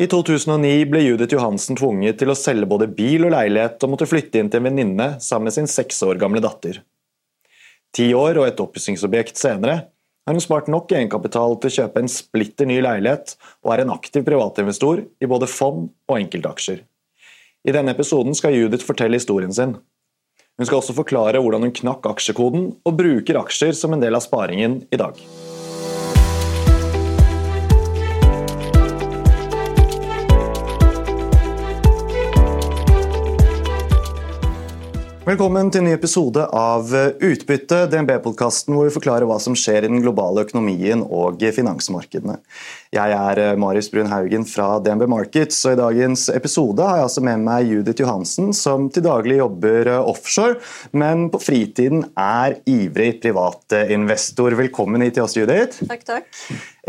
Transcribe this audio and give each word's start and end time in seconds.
I 0.00 0.06
2009 0.08 0.86
ble 0.88 1.02
Judith 1.04 1.34
Johansen 1.34 1.76
tvunget 1.76 2.16
til 2.22 2.30
å 2.32 2.36
selge 2.38 2.64
både 2.68 2.86
bil 2.88 3.26
og 3.26 3.34
leilighet 3.34 3.82
og 3.84 3.90
måtte 3.92 4.08
flytte 4.08 4.40
inn 4.40 4.48
til 4.48 4.62
en 4.62 4.70
venninne 4.70 5.08
sammen 5.20 5.50
med 5.50 5.56
sin 5.58 5.68
seks 5.68 6.00
år 6.06 6.16
gamle 6.22 6.40
datter. 6.40 6.78
Ti 7.92 8.06
år 8.16 8.40
og 8.40 8.46
et 8.48 8.62
oppussingsobjekt 8.64 9.36
senere 9.36 9.74
har 10.24 10.32
hun 10.32 10.40
spart 10.40 10.70
nok 10.72 10.94
egenkapital 10.96 11.58
til 11.60 11.68
å 11.68 11.76
kjøpe 11.76 12.00
en 12.00 12.08
splitter 12.08 12.70
ny 12.70 12.80
leilighet 12.80 13.36
og 13.66 13.74
er 13.74 13.84
en 13.84 13.92
aktiv 13.92 14.24
privatinvestor 14.24 15.04
i 15.04 15.28
både 15.28 15.50
fond 15.50 15.90
og 16.08 16.16
enkeltaksjer. 16.16 16.80
I 17.68 17.76
denne 17.76 17.92
episoden 17.92 18.32
skal 18.38 18.56
Judith 18.56 18.88
fortelle 18.88 19.20
historien 19.20 19.52
sin. 19.52 19.76
Hun 20.56 20.68
skal 20.68 20.80
også 20.80 20.96
forklare 20.96 21.40
hvordan 21.42 21.68
hun 21.68 21.76
knakk 21.82 22.08
aksjekoden 22.14 22.70
og 22.80 22.96
bruker 22.96 23.44
aksjer 23.44 23.76
som 23.76 23.92
en 23.92 24.00
del 24.00 24.16
av 24.16 24.24
sparingen 24.24 24.86
i 24.88 25.04
dag. 25.04 25.20
Velkommen 35.22 35.68
til 35.70 35.84
en 35.84 35.86
ny 35.86 35.92
episode 35.94 36.42
av 36.50 36.88
Utbytte, 37.22 37.84
DNB-podkasten 37.92 38.74
hvor 38.74 38.88
vi 38.88 38.94
forklarer 38.96 39.28
hva 39.30 39.36
som 39.38 39.54
skjer 39.54 39.86
i 39.86 39.90
den 39.92 40.02
globale 40.02 40.42
økonomien 40.42 41.04
og 41.06 41.44
finansmarkedene. 41.54 42.40
Jeg 42.92 43.14
er 43.16 43.38
eh, 43.40 43.54
Marius 43.56 43.86
Brun 43.88 44.10
Haugen 44.10 44.42
fra 44.44 44.74
DNB 44.84 45.06
Markets, 45.08 45.62
og 45.64 45.72
i 45.72 45.78
dagens 45.78 46.26
episode 46.28 46.84
har 46.84 46.98
jeg 46.98 47.06
altså 47.06 47.22
med 47.24 47.40
meg 47.46 47.70
Judith 47.70 48.02
Johansen, 48.02 48.50
som 48.52 48.90
til 48.92 49.06
daglig 49.06 49.38
jobber 49.38 49.88
eh, 49.94 50.10
offshore, 50.12 50.58
men 51.00 51.30
på 51.32 51.40
fritiden 51.40 52.04
er 52.20 52.58
ivrig 52.68 53.14
privatinvestor. 53.22 54.58
Velkommen 54.60 55.06
hit 55.06 55.16
til 55.16 55.24
oss, 55.24 55.38
Judith. 55.38 55.80
Takk, 55.88 56.04
takk. 56.04 56.28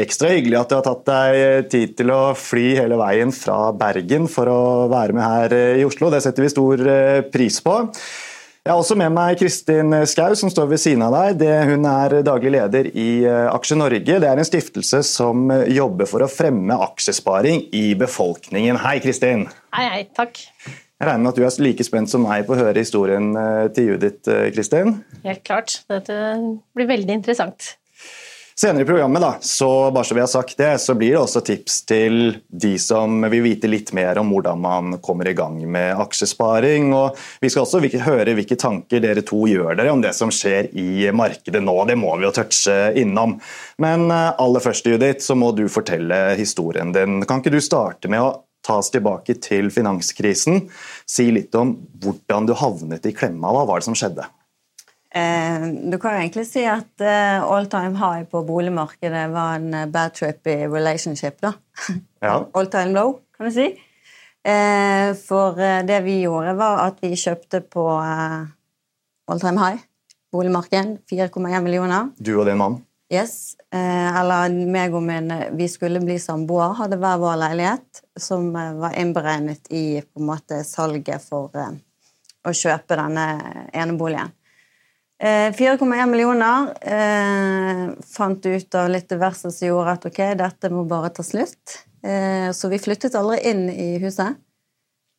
Ekstra 0.04 0.34
hyggelig 0.34 0.60
at 0.60 0.74
du 0.74 0.78
har 0.82 0.86
tatt 0.90 1.08
deg 1.08 1.72
tid 1.72 1.96
til 2.02 2.12
å 2.12 2.20
fly 2.36 2.66
hele 2.82 3.00
veien 3.00 3.32
fra 3.32 3.72
Bergen 3.72 4.28
for 4.28 4.52
å 4.52 4.62
være 4.92 5.16
med 5.16 5.24
her 5.24 5.56
eh, 5.56 5.80
i 5.80 5.88
Oslo. 5.88 6.12
Det 6.12 6.20
setter 6.28 6.44
vi 6.44 6.52
stor 6.52 6.88
pris 7.32 7.64
på. 7.64 7.80
Jeg 8.64 8.72
har 8.72 8.80
også 8.80 8.96
med 8.96 9.12
meg 9.12 9.42
Kristin 9.42 9.92
Skau, 10.08 10.32
som 10.40 10.48
står 10.48 10.70
ved 10.70 10.80
siden 10.80 11.02
av 11.04 11.12
deg. 11.12 11.34
Det, 11.42 11.50
hun 11.68 11.84
er 11.84 12.14
daglig 12.24 12.54
leder 12.54 12.88
i 12.96 13.26
eh, 13.28 13.50
Aksje 13.52 13.76
Norge. 13.76 14.00
Det 14.24 14.30
er 14.30 14.40
en 14.40 14.48
stiftelse 14.48 15.02
som 15.04 15.52
eh, 15.52 15.66
jobber 15.76 16.08
for 16.08 16.24
å 16.24 16.30
fremme 16.32 16.78
aksjesparing 16.86 17.66
i 17.76 17.90
befolkningen. 18.00 18.80
Hei, 18.80 19.02
Kristin. 19.04 19.50
Hei, 19.76 19.84
hei. 19.92 20.00
Takk. 20.16 20.40
Jeg 20.64 21.10
regner 21.10 21.26
med 21.26 21.34
at 21.34 21.42
du 21.42 21.44
er 21.44 21.60
like 21.68 21.84
spent 21.84 22.14
som 22.14 22.24
meg 22.24 22.48
på 22.48 22.56
å 22.56 22.62
høre 22.62 22.80
historien 22.80 23.34
eh, 23.36 23.66
til 23.76 23.92
Judith, 23.92 24.32
Kristin? 24.56 24.96
Helt 25.28 25.44
klart. 25.44 25.82
Dette 25.92 26.22
blir 26.72 26.88
veldig 26.96 27.20
interessant. 27.20 27.74
Senere 28.56 28.84
i 28.84 28.86
programmet 28.86 29.22
da, 29.22 29.32
så 29.42 29.92
bare 29.92 30.06
så 30.06 30.16
vi 30.16 30.22
har 30.22 30.28
sagt 30.30 30.58
det, 30.58 30.78
så 30.78 30.94
blir 30.94 31.16
det 31.16 31.22
også 31.24 31.42
tips 31.42 31.80
til 31.90 32.36
de 32.48 32.76
som 32.78 33.24
vil 33.32 33.42
vite 33.48 33.70
litt 33.70 33.90
mer 33.98 34.20
om 34.22 34.30
hvordan 34.30 34.62
man 34.62 34.98
kommer 35.02 35.28
i 35.32 35.34
gang 35.34 35.58
med 35.66 35.98
aksjesparing. 35.98 36.92
og 36.94 37.18
Vi 37.42 37.50
skal 37.50 37.66
også 37.66 37.82
høre 38.06 38.36
hvilke 38.38 38.58
tanker 38.60 39.02
dere 39.02 39.26
to 39.26 39.42
gjør 39.50 39.80
dere 39.80 39.96
om 39.96 40.04
det 40.06 40.14
som 40.14 40.30
skjer 40.30 40.70
i 40.78 41.10
markedet 41.10 41.64
nå. 41.66 41.76
Det 41.90 41.98
må 41.98 42.14
vi 42.20 42.28
jo 42.28 42.34
touche 42.36 42.78
innom. 43.02 43.40
Men 43.82 44.06
eh, 44.14 44.30
aller 44.38 44.62
først, 44.62 44.86
Judith, 44.86 45.26
så 45.26 45.36
må 45.40 45.50
du 45.58 45.66
fortelle 45.72 46.22
historien 46.38 46.94
din. 46.94 47.24
Kan 47.26 47.42
ikke 47.42 47.56
du 47.56 47.62
starte 47.64 48.12
med 48.12 48.22
å 48.22 48.32
ta 48.64 48.78
oss 48.84 48.94
tilbake 48.94 49.40
til 49.42 49.74
finanskrisen? 49.74 50.68
Si 51.10 51.26
litt 51.34 51.58
om 51.58 51.74
hvordan 52.06 52.46
du 52.46 52.54
havnet 52.62 53.10
i 53.10 53.18
klemma. 53.18 53.50
Hva 53.50 53.66
var 53.66 53.82
det 53.82 53.90
som 53.90 53.98
skjedde? 53.98 54.30
Eh, 55.16 55.68
du 55.92 56.00
kan 56.02 56.16
egentlig 56.18 56.48
si 56.50 56.64
at 56.66 57.02
eh, 57.02 57.38
all 57.38 57.68
time 57.70 57.94
high 58.00 58.26
på 58.26 58.40
boligmarkedet 58.48 59.28
var 59.30 59.60
en 59.60 59.74
eh, 59.74 59.86
bad 59.86 60.16
trip 60.18 60.48
i 60.48 60.56
relationship. 60.66 61.42
da. 61.42 61.54
Ja. 62.20 62.48
all 62.54 62.68
time 62.68 62.96
low, 62.96 63.20
kan 63.38 63.46
du 63.46 63.52
si. 63.54 63.68
Eh, 64.44 65.14
for 65.28 65.62
det 65.86 66.02
vi 66.08 66.24
gjorde, 66.24 66.56
var 66.58 66.82
at 66.88 66.98
vi 67.06 67.14
kjøpte 67.14 67.62
på 67.62 67.86
all 67.94 69.40
time 69.40 69.60
high 69.62 69.86
Boligmarkedet. 70.34 71.04
4,1 71.12 71.62
millioner. 71.62 72.10
Du 72.18 72.34
og 72.40 72.48
din 72.50 72.58
mann? 72.58 72.82
Yes. 73.14 73.54
eller 73.70 74.50
meg 74.50 74.96
og 74.98 75.04
min 75.06 75.30
Vi 75.54 75.68
skulle 75.70 76.00
bli 76.02 76.16
samboere, 76.18 76.74
hadde 76.80 76.98
hver 76.98 77.20
vår 77.22 77.36
leilighet, 77.38 78.02
som 78.18 78.48
var 78.50 78.98
innberegnet 78.98 79.70
i 79.70 80.02
på 80.02 80.24
en 80.24 80.26
måte 80.32 80.64
salget 80.66 81.22
for 81.22 81.54
å 81.54 82.54
kjøpe 82.58 82.98
denne 82.98 83.28
eneboligen. 83.70 84.34
4,1 85.24 86.02
eh, 86.02 86.06
millioner. 86.08 86.74
Eh, 86.82 87.90
fant 88.16 88.46
ut 88.46 88.76
av 88.76 88.90
litt 88.90 89.10
diverse 89.10 89.52
som 89.52 89.68
gjorde 89.68 89.98
at 89.98 90.08
ok, 90.10 90.22
dette 90.36 90.72
må 90.74 90.84
bare 90.90 91.14
ta 91.16 91.24
slutt. 91.24 91.78
Eh, 92.04 92.52
så 92.52 92.68
vi 92.68 92.82
flyttet 92.82 93.16
aldri 93.16 93.40
inn 93.48 93.70
i 93.72 93.94
huset. 94.04 94.36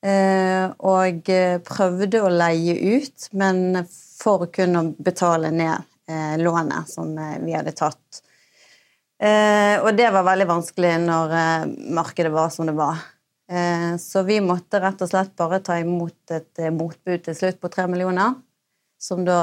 Eh, 0.04 0.66
og 0.84 1.30
prøvde 1.64 2.20
å 2.20 2.28
leie 2.28 2.76
ut, 2.98 3.30
men 3.32 3.80
for 3.88 4.44
å 4.44 4.50
kunne 4.52 4.90
betale 5.00 5.48
ned 5.54 5.80
eh, 6.10 6.36
lånet 6.42 6.90
som 6.92 7.16
eh, 7.16 7.38
vi 7.40 7.56
hadde 7.56 7.72
tatt. 7.72 8.20
og 9.24 9.90
det 9.96 10.08
var 10.12 10.24
veldig 10.26 10.44
vanskelig 10.50 10.90
når 11.00 11.30
markedet 11.96 12.32
var 12.34 12.50
som 12.52 12.66
det 12.66 12.74
var. 12.76 12.98
så 13.98 14.22
vi 14.26 14.40
måtte 14.44 14.80
rett 14.82 15.00
og 15.00 15.08
slett 15.08 15.30
bare 15.38 15.60
ta 15.64 15.78
imot 15.80 16.32
et 16.34 16.60
motbud 16.74 17.22
til 17.24 17.36
slutt 17.38 17.60
på 17.62 17.70
tre 17.72 17.86
millioner 17.88 18.34
som 19.04 19.24
da 19.24 19.38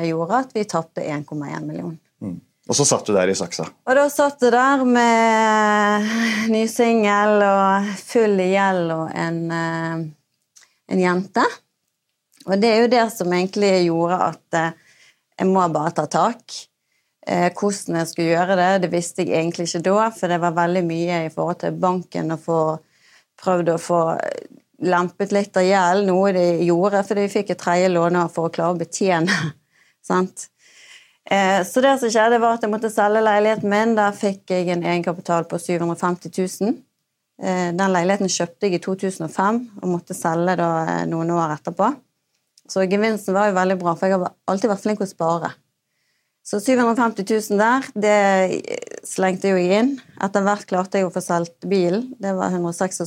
eh, 0.00 0.06
gjorde 0.08 0.36
at 0.36 0.52
vi 0.56 0.64
tapte 0.64 1.02
1,1 1.04 1.64
million. 1.66 1.92
Mm. 2.22 2.38
Og 2.68 2.76
så 2.76 2.86
satt 2.88 3.04
du 3.04 3.12
der 3.12 3.28
i 3.28 3.36
saksa? 3.36 3.66
Og 3.84 3.98
da 3.98 4.04
satt 4.08 4.40
du 4.40 4.48
der 4.48 4.84
med 4.88 6.06
ny 6.54 6.62
singel 6.72 7.44
og 7.44 7.90
full 8.00 8.40
gjeld 8.40 8.94
og 8.94 9.10
en, 9.12 9.42
eh, 9.52 9.98
en, 10.88 11.02
jente. 11.02 11.44
Og 12.46 12.56
det 12.60 12.70
er 12.70 12.80
jo 12.80 12.92
det 12.94 13.04
som 13.12 13.36
egentlig 13.36 13.74
gjorde 13.90 14.22
at 14.30 14.60
eh, 14.62 14.72
jeg 15.36 15.52
må 15.52 15.66
bare 15.74 15.92
ta 15.98 16.06
tak. 16.08 16.62
Hvordan 17.24 17.96
jeg 17.96 18.08
skulle 18.10 18.34
gjøre 18.34 18.56
det, 18.58 18.72
det 18.82 18.90
visste 18.92 19.24
jeg 19.24 19.38
egentlig 19.38 19.64
ikke 19.64 19.80
da, 19.86 20.10
for 20.12 20.28
det 20.28 20.36
var 20.42 20.58
veldig 20.58 20.82
mye 20.84 21.22
i 21.24 21.30
forhold 21.32 21.62
til 21.62 21.78
banken 21.80 22.34
å 22.34 22.36
få 22.36 22.58
prøvd 23.40 23.70
å 23.72 23.76
få 23.80 24.00
lempet 24.82 25.32
litt 25.34 25.56
av 25.56 25.66
gjeld, 25.66 26.08
noe 26.08 26.32
de 26.34 26.46
gjorde 26.66 27.04
fordi 27.06 27.26
vi 27.26 27.34
fikk 27.36 27.52
et 27.54 27.60
tredje 27.60 27.92
låner 27.92 28.32
for 28.32 28.48
å 28.48 28.54
klare 28.54 28.74
å 28.74 28.80
betjene. 28.80 29.38
sant? 30.08 30.48
Eh, 31.30 31.60
så 31.64 31.80
det 31.80 31.94
som 32.00 32.10
skjedde, 32.12 32.40
var 32.42 32.58
at 32.58 32.64
jeg 32.64 32.72
måtte 32.72 32.92
selge 32.92 33.22
leiligheten 33.24 33.70
min. 33.70 33.94
Der 33.96 34.16
fikk 34.16 34.52
jeg 34.52 34.68
en 34.74 34.84
egenkapital 34.84 35.46
på 35.48 35.60
750 35.60 36.34
000. 36.36 36.74
Eh, 37.42 37.70
den 37.74 37.94
leiligheten 37.94 38.30
kjøpte 38.30 38.68
jeg 38.68 38.78
i 38.78 38.84
2005 38.84 39.60
og 39.80 39.90
måtte 39.90 40.16
selge 40.16 40.58
da 40.60 40.70
eh, 40.84 41.04
noen 41.10 41.32
år 41.34 41.56
etterpå. 41.56 41.90
Så 42.70 42.84
gevinsten 42.88 43.36
var 43.36 43.50
jo 43.50 43.58
veldig 43.58 43.76
bra, 43.80 43.92
for 43.96 44.08
jeg 44.08 44.16
har 44.16 44.34
alltid 44.48 44.70
vært 44.72 44.84
flink 44.84 45.00
til 45.00 45.08
å 45.08 45.12
spare. 45.12 45.50
Så 46.44 46.60
750 46.60 47.24
000 47.24 47.60
der, 47.60 47.86
det 47.96 49.08
slengte 49.08 49.48
jeg 49.48 49.78
inn. 49.78 49.90
Etter 50.20 50.44
hvert 50.44 50.66
klarte 50.68 51.00
jeg 51.00 51.08
å 51.08 51.12
få 51.12 51.22
solgt 51.24 51.64
bilen. 51.68 52.10
Det 52.20 52.34
var 52.36 52.52
176 52.52 53.00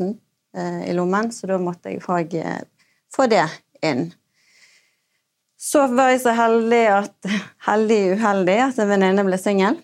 000. 0.00 0.14
Eh, 0.56 0.90
i 0.90 0.94
lommen, 0.94 1.30
så 1.32 1.46
da 1.46 1.58
måtte 1.62 1.92
jeg 1.92 2.02
òg 2.02 2.34
eh, 2.40 2.62
få 3.14 3.28
det 3.30 3.44
inn. 3.86 4.08
Så 5.60 5.84
var 5.92 6.10
jeg 6.10 6.24
så 6.24 6.34
heldig 6.34 6.82
at 6.90 7.30
heldig 7.68 8.00
uheldig 8.16 8.56
at 8.64 8.80
en 8.82 8.90
venninne 8.90 9.26
ble 9.26 9.38
singel. 9.38 9.78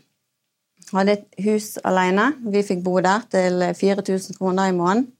Hadde 0.90 1.16
et 1.16 1.44
hus 1.46 1.76
alene. 1.86 2.32
Vi 2.50 2.64
fikk 2.66 2.82
bo 2.86 2.98
der 3.02 3.26
til 3.30 3.62
4000 3.78 4.38
kroner 4.38 4.70
i 4.70 4.74
måneden. 4.74 5.12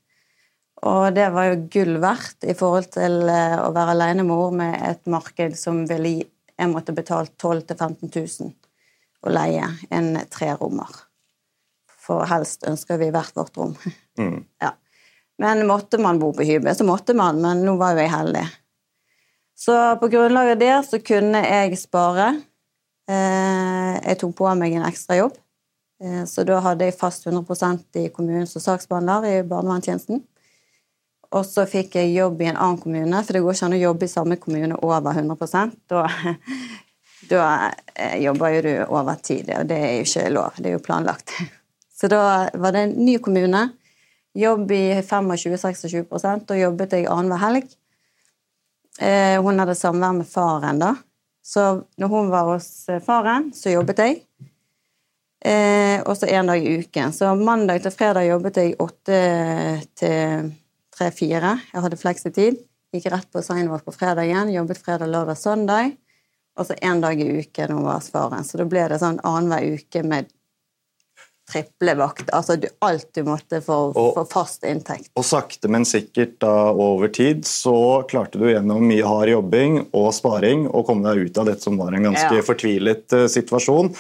Og 0.87 1.09
det 1.17 1.31
var 1.33 1.49
jo 1.49 1.63
gull 1.73 1.97
verdt 2.03 2.45
i 2.47 2.55
forhold 2.55 2.91
til 2.95 3.23
eh, 3.31 3.57
å 3.63 3.71
være 3.75 3.95
alenemor 3.95 4.55
med 4.55 4.75
et 4.91 5.07
marked 5.11 5.55
som 5.59 5.85
ville 5.89 6.17
gi 6.17 6.25
Jeg 6.57 6.71
måtte 6.73 6.95
betale 6.97 7.29
12 7.37 7.67
000-15 7.69 8.13
000 8.41 8.53
å 9.27 9.33
leie 9.35 9.67
en 9.93 10.15
trerommer. 10.33 10.89
For 12.01 12.25
helst 12.31 12.65
ønsker 12.65 12.97
vi 12.97 13.11
hvert 13.13 13.37
vårt 13.37 13.61
rom. 13.61 13.77
Mm. 14.17 14.47
Ja. 14.65 14.71
Men 15.43 15.67
måtte 15.69 15.99
man 16.01 16.19
bo 16.19 16.31
på 16.33 16.47
hybel, 16.49 16.73
så 16.77 16.85
måtte 16.89 17.15
man, 17.17 17.41
men 17.43 17.65
nå 17.65 17.77
var 17.77 17.95
jo 17.95 18.05
jeg 18.05 18.13
heldig. 18.13 18.45
Så 19.57 19.75
på 20.01 20.09
grunnlag 20.13 20.53
av 20.55 20.61
det 20.61 20.77
så 20.89 21.01
kunne 21.01 21.41
jeg 21.45 21.79
spare. 21.81 22.29
Eh, 23.09 23.93
jeg 24.03 24.21
tok 24.21 24.37
på 24.37 24.55
meg 24.59 24.77
en 24.77 24.89
ekstrajobb. 24.89 25.37
jobb. 25.37 25.43
så 26.29 26.45
da 26.45 26.59
hadde 26.61 26.85
jeg 26.85 26.99
fast 26.99 27.27
100% 27.27 27.97
i 27.97 28.09
kommunen 28.13 28.47
som 28.47 28.61
saksbehandler 28.61 29.25
i 29.31 29.43
barnevernstjenesten. 29.49 30.21
Og 31.35 31.47
så 31.47 31.65
fikk 31.67 31.97
jeg 31.99 32.15
jobb 32.15 32.43
i 32.43 32.51
en 32.51 32.59
annen 32.59 32.81
kommune, 32.81 33.23
for 33.25 33.33
det 33.33 33.43
går 33.45 33.57
ikke 33.57 33.69
an 33.69 33.77
å 33.77 33.81
jobbe 33.81 34.07
i 34.07 34.13
samme 34.13 34.37
kommune 34.37 34.77
over 34.83 35.17
100 35.17 35.73
Da, 35.89 36.05
da 37.33 37.47
eh, 37.95 38.19
jobber 38.23 38.55
jo 38.55 38.63
du 38.63 38.73
over 38.87 39.15
tid, 39.23 39.51
og 39.57 39.67
det 39.67 39.79
er 39.79 39.97
jo 39.97 40.07
ikke 40.07 40.29
lov. 40.31 40.61
Det 40.61 40.71
er 40.71 40.77
jo 40.77 40.85
planlagt. 40.85 41.35
Så 41.99 42.09
da 42.13 42.51
var 42.53 42.77
det 42.77 42.85
en 42.85 42.97
ny 43.07 43.19
kommune 43.19 43.71
Jobb 44.37 44.73
i 44.77 44.85
25-26 45.01 46.03
og 46.13 46.59
jobbet 46.61 46.93
jeg 46.93 47.09
annenhver 47.09 47.41
helg. 47.41 47.71
Eh, 49.01 49.37
hun 49.41 49.61
hadde 49.61 49.77
samvær 49.77 50.13
med 50.19 50.29
faren, 50.29 50.81
da. 50.81 50.95
Så 51.45 51.65
når 52.01 52.13
hun 52.13 52.31
var 52.33 52.51
hos 52.51 52.69
eh, 52.93 53.01
faren, 53.05 53.51
så 53.57 53.73
jobbet 53.73 54.03
jeg. 54.03 54.21
Eh, 55.47 56.01
og 56.03 56.17
så 56.19 56.29
én 56.29 56.49
dag 56.49 56.61
i 56.61 56.79
uken. 56.83 57.13
Så 57.17 57.33
mandag 57.39 57.85
til 57.85 57.95
fredag 57.95 58.29
jobbet 58.29 58.61
jeg 58.61 58.79
åtte 58.83 59.21
til 59.97 60.51
tre-fire. 60.97 61.57
Jeg 61.73 61.85
hadde 61.85 62.01
fleksitid. 62.01 62.61
Gikk 62.95 63.11
rett 63.13 63.29
på 63.33 63.45
signwork 63.45 63.85
på 63.85 63.95
fredag 63.95 64.29
igjen. 64.29 64.55
jobbet 64.55 64.81
fredag, 64.81 65.13
lørdag, 65.13 65.39
søndag. 65.41 65.97
Og 66.57 66.67
så 66.67 66.77
én 66.81 67.01
dag 67.01 67.21
i 67.21 67.29
uken 67.41 67.73
hun 67.77 67.85
var 67.85 68.01
hos 68.01 68.11
faren. 68.11 68.45
Så 68.45 68.61
da 68.61 68.65
ble 68.69 68.89
det 68.89 69.01
sånn 69.03 69.21
annenhver 69.21 69.77
uke 69.77 70.03
med 70.05 70.33
triple 71.47 71.95
vakt. 71.95 72.31
Altså 72.35 72.57
du, 72.59 72.67
alt 72.83 73.09
du 73.15 73.23
måtte 73.27 73.61
for, 73.63 73.93
Og- 73.97 74.15
for 74.17 74.27
fast 74.31 74.65
inntekt. 74.67 75.11
Og 75.17 75.25
sakte, 75.25 75.69
men 75.71 75.85
sikkert 75.87 76.39
da 76.43 76.53
over 76.73 77.09
tid 77.15 77.45
så 77.47 78.03
klarte 78.11 78.41
du 78.43 78.49
gjennom 78.51 78.83
mye 78.89 79.07
hard 79.07 79.31
jobbing 79.31 79.79
og 79.95 80.09
sparing 80.17 80.67
å 80.69 80.83
komme 80.87 81.07
deg 81.07 81.29
ut 81.31 81.39
av 81.39 81.47
dette 81.53 81.63
som 81.63 81.79
var 81.79 81.95
en 81.95 82.09
ganske 82.11 82.35
Ja. 82.41 82.43
fortvilet 82.43 83.13
uh, 83.15 83.27
situasjon, 83.31 83.93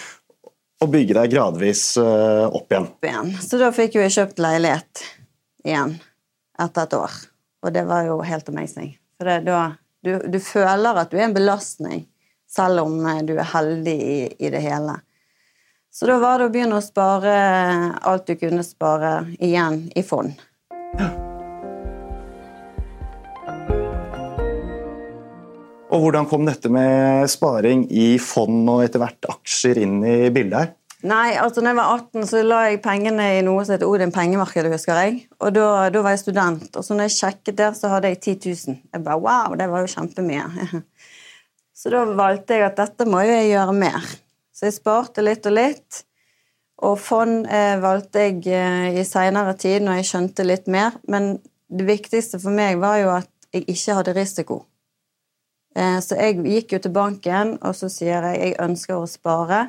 og 0.82 0.90
bygge 0.92 1.14
deg 1.16 1.30
gradvis 1.32 1.84
uh, 1.96 2.50
opp 2.50 2.68
igjen. 2.74 2.90
opp 2.90 3.06
igjen. 3.08 3.30
Så 3.40 3.56
da 3.62 3.70
fikk 3.72 3.94
jo 3.96 4.02
jeg 4.04 4.12
kjøpt 4.18 4.42
leilighet 4.42 5.06
igjen 5.64 5.94
etter 6.60 6.82
et 6.84 6.98
år. 6.98 7.14
Og 7.64 7.72
det 7.72 7.86
var 7.88 8.04
jo 8.10 8.18
helt 8.26 8.48
amazing. 8.52 8.90
For 9.16 9.30
det, 9.30 9.38
da, 9.46 9.62
du, 10.04 10.18
du 10.28 10.36
føler 10.42 10.98
at 11.00 11.10
du 11.10 11.16
er 11.16 11.28
en 11.30 11.34
belastning, 11.38 12.04
selv 12.50 12.84
om 12.84 12.98
eh, 13.08 13.22
du 13.26 13.32
er 13.38 13.48
heldig 13.54 13.94
i, 13.96 14.18
i 14.38 14.50
det 14.52 14.60
hele. 14.66 14.98
Så 15.96 16.04
da 16.04 16.18
var 16.20 16.36
det 16.36 16.50
å 16.50 16.52
begynne 16.52 16.76
å 16.76 16.84
spare 16.84 17.34
alt 18.04 18.26
du 18.28 18.34
kunne 18.36 18.60
spare 18.66 19.30
igjen 19.40 19.86
i 19.96 20.02
fond. 20.04 20.34
Og 25.86 26.02
hvordan 26.02 26.28
kom 26.28 26.44
dette 26.44 26.68
med 26.68 27.24
sparing 27.32 27.86
i 27.88 28.18
fond 28.20 28.68
og 28.74 28.82
etter 28.84 29.00
hvert 29.00 29.30
aksjer 29.38 29.80
inn 29.86 30.02
i 30.04 30.18
bildet 30.34 30.58
her? 30.58 30.74
Nei, 31.08 31.30
altså 31.40 31.64
når 31.64 31.72
jeg 31.72 31.78
var 31.80 31.94
18, 31.94 32.28
så 32.28 32.44
la 32.44 32.60
jeg 32.66 32.82
pengene 32.84 33.30
i 33.38 33.40
noe 33.46 33.64
som 33.64 33.78
heter 33.78 33.88
Odin 33.88 34.12
pengemarked, 34.12 34.68
husker 34.74 35.00
jeg. 35.00 35.16
Og 35.40 35.56
da, 35.56 35.70
da 35.94 36.04
var 36.04 36.12
jeg 36.12 36.26
student. 36.26 36.68
Og 36.76 36.84
så 36.84 36.98
når 36.98 37.08
jeg 37.08 37.16
sjekket 37.16 37.56
der, 37.62 37.72
så 37.78 37.94
hadde 37.94 38.12
jeg 38.12 38.20
10 38.20 38.52
000. 38.68 38.78
Jeg 38.92 39.06
bare 39.08 39.24
wow, 39.24 39.56
det 39.56 39.72
var 39.72 39.86
jo 39.86 39.94
kjempemye. 39.96 40.44
Så 41.76 41.90
da 41.92 42.06
valgte 42.08 42.56
jeg 42.56 42.64
at 42.64 42.78
dette 42.80 43.04
må 43.04 43.20
jo 43.20 43.34
jeg 43.34 43.50
gjøre 43.50 43.72
mer. 43.76 44.06
Så 44.56 44.70
jeg 44.70 44.78
sparte 44.78 45.24
litt 45.24 45.44
og 45.48 45.56
litt. 45.56 46.02
Og 46.86 46.96
fond 47.00 47.44
eh, 47.48 47.76
valgte 47.80 48.24
jeg 48.24 48.40
eh, 48.52 48.96
i 49.00 49.04
seinere 49.04 49.52
tid, 49.60 49.82
når 49.84 50.00
jeg 50.00 50.08
skjønte 50.10 50.46
litt 50.48 50.70
mer. 50.72 50.96
Men 51.08 51.36
det 51.68 51.84
viktigste 51.88 52.40
for 52.40 52.56
meg 52.56 52.80
var 52.80 53.00
jo 53.02 53.12
at 53.16 53.30
jeg 53.52 53.66
ikke 53.72 53.98
hadde 53.98 54.16
risiko. 54.16 54.60
Eh, 55.76 55.98
så 56.04 56.16
jeg 56.20 56.40
gikk 56.44 56.76
jo 56.76 56.82
til 56.84 56.94
banken, 56.96 57.56
og 57.60 57.76
så 57.76 57.90
sier 57.92 58.24
jeg 58.30 58.40
jeg 58.42 58.60
ønsker 58.64 58.96
å 58.96 59.08
spare 59.10 59.66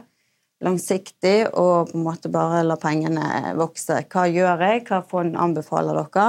langsiktig 0.63 1.51
og 1.51 1.92
på 1.92 2.00
en 2.00 2.06
måte 2.07 2.31
bare 2.34 2.63
la 2.66 2.80
pengene 2.81 3.54
vokse. 3.60 4.01
Hva 4.10 4.25
gjør 4.31 4.63
jeg? 4.66 4.84
Hva 4.88 5.04
fond 5.06 5.36
anbefaler 5.38 6.00
dere? 6.00 6.28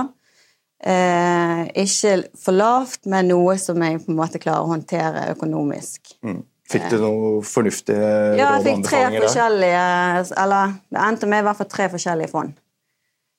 Eh, 0.79 1.63
ikke 1.83 2.13
for 2.39 2.55
lavt, 2.55 3.07
men 3.11 3.31
noe 3.33 3.57
som 3.59 3.83
jeg 3.83 4.03
på 4.05 4.13
en 4.13 4.19
måte 4.19 4.43
klarer 4.43 4.67
å 4.67 4.75
håndtere 4.75 5.31
økonomisk. 5.33 6.13
Mm. 6.27 6.43
Fikk 6.69 6.91
du 6.93 6.99
noe 7.01 7.29
fornuftige 7.49 8.09
Ja, 8.37 8.59
jeg 8.59 8.65
fikk 8.67 8.89
tre 8.91 9.05
forskjellige 9.15 9.85
Eller 10.43 10.75
det 10.93 11.05
endte 11.07 11.29
med 11.31 11.41
i 11.41 11.47
hvert 11.47 11.61
fall 11.61 11.71
tre 11.73 11.87
forskjellige 11.95 12.33
fond. 12.33 12.51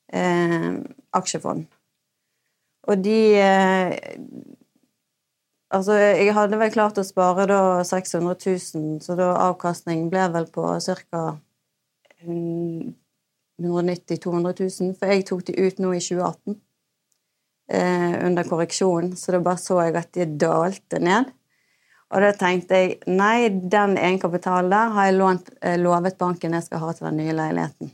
Eh, 0.09 0.71
aksjefond. 1.13 1.67
Og 2.89 3.03
de 3.05 3.19
eh, 3.37 3.91
Altså, 5.69 5.93
jeg 5.93 6.33
hadde 6.33 6.57
vel 6.57 6.71
klart 6.73 6.97
å 6.97 7.05
spare 7.05 7.43
da 7.45 7.83
600 7.85 8.39
000, 8.41 8.95
så 9.05 9.13
da 9.13 9.27
avkastning 9.51 10.07
ble 10.09 10.23
vel 10.33 10.47
på 10.49 10.63
ca. 10.81 11.21
190 12.25 12.95
000-200 13.61 14.55
000, 14.81 14.95
for 14.97 15.13
jeg 15.13 15.27
tok 15.29 15.43
de 15.45 15.53
ut 15.59 15.77
nå 15.83 15.91
i 15.93 16.01
2018 16.01 16.57
eh, 17.69 18.15
under 18.25 18.49
korreksjonen, 18.49 19.13
så 19.13 19.35
da 19.35 19.43
bare 19.45 19.61
så 19.61 19.77
jeg 19.85 19.99
at 20.01 20.09
de 20.17 20.25
dalte 20.41 21.03
ned. 21.05 21.29
Og 22.09 22.23
da 22.23 22.31
tenkte 22.33 22.77
jeg 22.79 22.95
nei, 23.05 23.49
den 23.49 23.93
egenkapitalen 23.99 24.71
der 24.71 24.93
har 24.95 25.09
jeg 25.09 25.17
lånt, 25.19 25.51
eh, 25.61 25.77
lovet 25.77 26.17
banken 26.17 26.55
jeg 26.57 26.65
skal 26.65 26.81
ha 26.81 26.93
til 26.93 27.09
den 27.09 27.19
nye 27.21 27.35
leiligheten. 27.37 27.91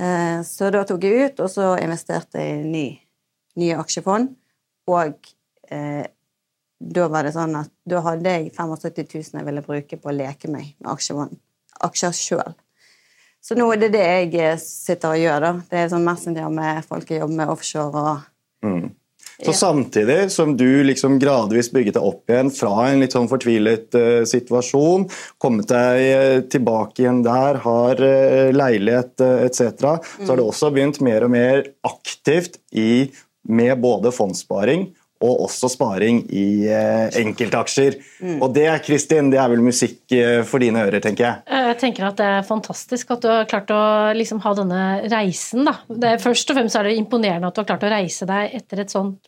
Eh, 0.00 0.42
så 0.42 0.72
da 0.74 0.82
tok 0.84 1.06
jeg 1.06 1.30
ut, 1.30 1.40
og 1.46 1.52
så 1.52 1.70
investerte 1.80 2.42
jeg 2.42 2.58
i 2.58 2.68
ny, 2.72 2.84
nye 3.62 3.78
aksjefond. 3.78 4.34
Og 4.90 5.30
eh, 5.70 6.04
da 6.76 7.08
var 7.08 7.24
det 7.26 7.34
sånn 7.36 7.54
at 7.62 7.70
da 7.88 8.02
hadde 8.04 8.34
jeg 8.34 8.52
75 8.52 9.14
000 9.14 9.40
jeg 9.40 9.46
ville 9.46 9.64
bruke 9.64 9.98
på 10.02 10.10
å 10.10 10.16
leke 10.16 10.50
meg 10.52 10.74
med 10.76 10.90
aksjefond, 10.92 11.38
aksjer 11.86 12.18
sjøl. 12.18 12.56
Så 13.46 13.54
nå 13.54 13.68
er 13.70 13.78
det 13.84 13.92
det 13.94 14.04
jeg 14.04 14.34
eh, 14.42 14.58
sitter 14.58 15.14
og 15.14 15.22
gjør, 15.22 15.44
da. 15.46 15.52
Det 15.70 15.80
er 15.84 15.90
sånn 15.94 16.06
Messenger 16.06 16.50
med 16.50 16.82
folk 16.88 17.10
jeg 17.14 17.22
jobber 17.22 17.44
med 17.44 17.52
offshore 17.54 18.08
og 18.10 18.32
Mm. 18.64 18.88
Så 19.44 19.52
samtidig 19.52 20.30
som 20.32 20.56
du 20.56 20.84
liksom 20.84 21.18
gradvis 21.20 21.68
bygget 21.72 21.98
deg 21.98 22.08
opp 22.08 22.32
igjen 22.32 22.50
fra 22.54 22.88
en 22.88 23.02
litt 23.02 23.12
sånn 23.12 23.28
fortvilet 23.28 23.96
uh, 23.98 24.22
situasjon, 24.28 25.04
kommet 25.42 25.68
deg 25.68 26.02
eh, 26.06 26.38
tilbake 26.48 27.04
igjen 27.04 27.20
der, 27.26 27.60
har 27.66 28.00
uh, 28.00 28.48
leilighet 28.56 29.20
uh, 29.20 29.44
etc., 29.44 30.00
så 30.22 30.30
har 30.30 30.40
du 30.40 30.46
også 30.46 30.72
begynt 30.72 31.02
mer 31.04 31.26
og 31.26 31.34
mer 31.36 31.66
aktivt 31.84 32.56
i, 32.72 33.10
med 33.46 33.76
både 33.84 34.10
fondssparing 34.14 34.88
og 35.26 35.44
også 35.46 35.70
sparing 35.72 36.22
i 36.30 36.46
eh, 36.70 37.18
enkeltaksjer. 37.22 37.98
Og 38.40 38.48
det 38.56 38.68
Kristin, 38.86 39.30
det 39.32 39.40
er 39.42 39.50
vel 39.52 39.64
musikk 39.64 40.14
eh, 40.14 40.40
for 40.46 40.62
dine 40.62 40.86
ører, 40.86 41.00
tenker 41.04 41.26
jeg. 41.26 41.44
Jeg 41.66 41.78
tenker 41.82 42.08
at 42.08 42.18
det 42.20 42.28
er 42.38 42.46
fantastisk 42.46 43.14
at 43.16 43.24
du 43.24 43.30
har 43.32 43.48
klart 43.50 43.72
å 43.74 43.82
liksom 44.16 44.42
ha 44.46 44.54
denne 44.58 44.82
reisen. 45.12 45.66
Da. 45.66 45.78
Det 45.90 46.14
er, 46.14 46.22
først 46.22 46.52
og 46.52 46.60
fremst 46.60 46.78
er 46.78 46.88
det 46.88 46.98
imponerende 47.00 47.50
at 47.50 47.56
du 47.56 47.62
har 47.64 47.70
klart 47.74 47.88
å 47.88 47.92
reise 47.92 48.28
deg 48.28 48.56
etter 48.60 48.84
et 48.84 48.94
sånt 48.94 49.20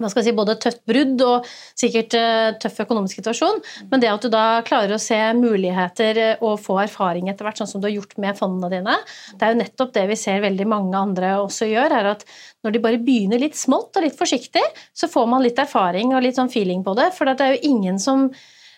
hva 0.00 0.08
skal 0.10 0.24
jeg 0.24 0.32
si, 0.32 0.34
både 0.34 0.56
tøft 0.58 0.80
brudd 0.90 1.20
og 1.22 1.44
sikkert 1.78 2.16
eh, 2.18 2.56
tøff 2.58 2.80
økonomisk 2.82 3.20
situasjon. 3.20 3.60
Men 3.92 4.02
det 4.02 4.10
at 4.10 4.24
du 4.24 4.30
da 4.32 4.62
klarer 4.66 4.96
å 4.96 5.02
se 5.02 5.18
muligheter 5.38 6.18
eh, 6.18 6.42
og 6.42 6.58
få 6.62 6.80
erfaring 6.82 7.30
etter 7.30 7.46
hvert, 7.46 7.60
sånn 7.60 7.70
som 7.70 7.82
du 7.82 7.86
har 7.86 7.94
gjort 7.94 8.16
med 8.18 8.34
fondene 8.38 8.72
dine, 8.72 8.96
det 9.38 9.46
er 9.46 9.54
jo 9.54 9.60
nettopp 9.60 9.92
det 9.94 10.08
vi 10.10 10.18
ser 10.18 10.42
veldig 10.42 10.66
mange 10.66 10.98
andre 10.98 11.36
også 11.44 11.70
gjør, 11.70 11.94
er 12.00 12.10
at 12.16 12.26
når 12.66 12.74
de 12.74 12.82
bare 12.82 12.98
begynner 13.06 13.38
litt 13.38 13.54
smått 13.58 13.94
og 13.94 14.06
litt 14.06 14.18
forsiktig, 14.18 14.64
så 14.96 15.06
får 15.10 15.30
man 15.30 15.44
litt 15.46 15.62
erfaring 15.62 16.10
og 16.10 16.26
litt 16.26 16.40
sånn 16.40 16.50
feeling 16.50 16.82
på 16.82 16.96
det. 16.98 17.12
For 17.14 17.30
det 17.30 17.46
er 17.46 17.54
jo 17.54 17.70
ingen 17.70 18.02
som 18.02 18.26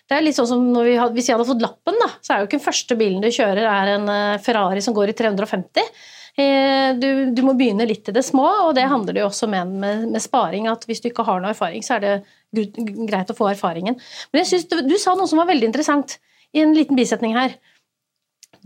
det 0.07 0.15
er 0.15 0.23
litt 0.23 0.37
sånn 0.37 0.47
som 0.47 0.61
vi 0.85 0.93
hadde, 0.95 1.17
Hvis 1.17 1.27
jeg 1.27 1.35
hadde 1.35 1.49
fått 1.49 1.65
lappen, 1.65 1.97
da, 1.99 2.07
så 2.21 2.33
er 2.33 2.39
jo 2.39 2.47
ikke 2.47 2.59
den 2.59 2.67
første 2.67 2.95
bilen 2.99 3.25
du 3.25 3.27
kjører, 3.27 3.65
er 3.67 3.95
en 3.97 4.07
eh, 4.13 4.37
Ferrari 4.43 4.85
som 4.85 4.95
går 4.95 5.11
i 5.11 5.17
350. 5.17 5.89
Eh, 6.37 6.93
Du, 6.97 7.31
du, 7.35 7.41
må 7.43 7.53
begynne 7.57 7.87
litt 7.89 8.07
i 8.07 8.13
det 8.15 8.23
små, 8.23 8.45
og 8.67 8.75
det 8.77 8.85
handler 8.87 9.15
det 9.15 9.23
jo 9.23 9.29
også 9.29 9.49
med, 9.51 9.73
med, 9.81 10.05
med 10.13 10.23
sparing. 10.23 10.67
at 10.71 10.85
Hvis 10.87 11.01
du 11.03 11.09
ikke 11.09 11.25
har 11.27 11.41
noe 11.41 11.51
erfaring, 11.51 11.83
så 11.83 11.97
er 11.97 12.05
det 12.05 12.13
greit 13.09 13.31
å 13.33 13.37
få 13.37 13.49
erfaringen. 13.51 13.97
Men 14.31 14.43
jeg 14.43 14.51
synes 14.51 14.67
du, 14.71 14.77
du 14.87 14.95
sa 15.01 15.15
noe 15.17 15.27
som 15.29 15.41
var 15.41 15.49
veldig 15.49 15.67
interessant 15.67 16.17
i 16.55 16.63
en 16.63 16.73
liten 16.77 16.97
bisetning 16.97 17.35
her. 17.35 17.57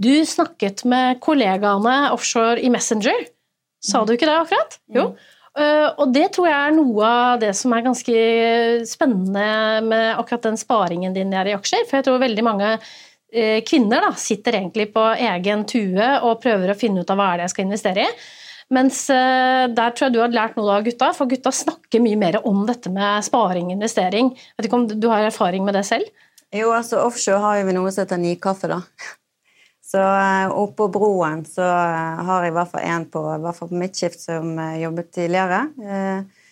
Du 0.02 0.14
snakket 0.26 0.86
med 0.90 1.20
kollegaene 1.24 2.12
offshore 2.14 2.62
i 2.62 2.70
Messenger. 2.74 3.28
Sa 3.82 4.04
du 4.06 4.14
ikke 4.14 4.30
det 4.30 4.38
akkurat? 4.38 4.78
Jo. 4.94 5.12
Eh, 5.60 5.88
og 6.00 6.14
det 6.16 6.30
tror 6.36 6.48
jeg 6.48 6.58
er 6.58 6.76
noe 6.78 7.08
av 7.08 7.42
det 7.42 7.52
som 7.58 7.74
er 7.76 7.84
ganske 7.84 8.18
spennende 8.88 9.48
med 9.88 10.14
akkurat 10.16 10.46
den 10.48 10.60
sparingen 10.60 11.16
din 11.18 11.34
der 11.34 11.50
i 11.50 11.56
aksjer. 11.58 11.88
For 11.90 12.00
jeg 12.00 12.08
tror 12.08 12.22
veldig 12.22 12.46
mange 12.46 12.76
kvinner 13.32 14.04
da, 14.04 14.10
sitter 14.20 14.58
egentlig 14.58 14.90
på 14.92 15.02
egen 15.16 15.62
tue 15.70 16.08
og 16.20 16.42
prøver 16.44 16.74
å 16.74 16.76
finne 16.76 17.06
ut 17.06 17.12
av 17.14 17.16
hva 17.16 17.30
er 17.32 17.40
det 17.40 17.46
jeg 17.46 17.54
skal 17.54 17.68
investere 17.70 18.04
i. 18.04 18.16
Mens 18.72 19.04
eh, 19.12 19.68
der 19.68 19.92
tror 19.92 20.08
jeg 20.08 20.16
du 20.16 20.22
har 20.22 20.32
lært 20.32 20.56
noe 20.56 20.78
av 20.78 20.86
gutta, 20.86 21.12
for 21.16 21.30
gutta 21.32 21.52
snakker 21.52 22.04
mye 22.04 22.20
mer 22.20 22.40
om 22.48 22.64
dette 22.68 22.92
med 22.94 23.26
sparing 23.28 23.68
og 23.68 23.76
investering. 23.76 24.32
Vet 24.56 24.68
ikke 24.70 24.80
om 24.80 24.86
du 24.92 25.08
har 25.12 25.28
erfaring 25.28 25.66
med 25.68 25.76
det 25.76 25.84
selv? 25.90 26.08
Jo, 26.56 26.72
altså 26.76 27.02
offshore 27.04 27.42
har 27.44 27.66
vi 27.68 27.76
noe 27.76 27.92
som 27.92 28.06
heter 28.06 28.22
nikaffe, 28.22 28.72
da. 28.72 28.82
Så 29.92 30.00
eh, 30.00 30.48
oppå 30.56 30.86
broen 30.88 31.42
så 31.44 31.66
eh, 31.68 32.20
har 32.24 32.46
jeg 32.46 32.54
i 32.54 32.56
hvert 32.56 32.70
fall 32.72 32.86
en 32.88 33.06
på, 33.12 33.26
på 33.58 33.68
mitt 33.76 33.98
skift 34.00 34.22
som 34.24 34.54
eh, 34.56 34.78
jobbet 34.86 35.10
tidligere. 35.18 35.66
Eh, 35.84 36.46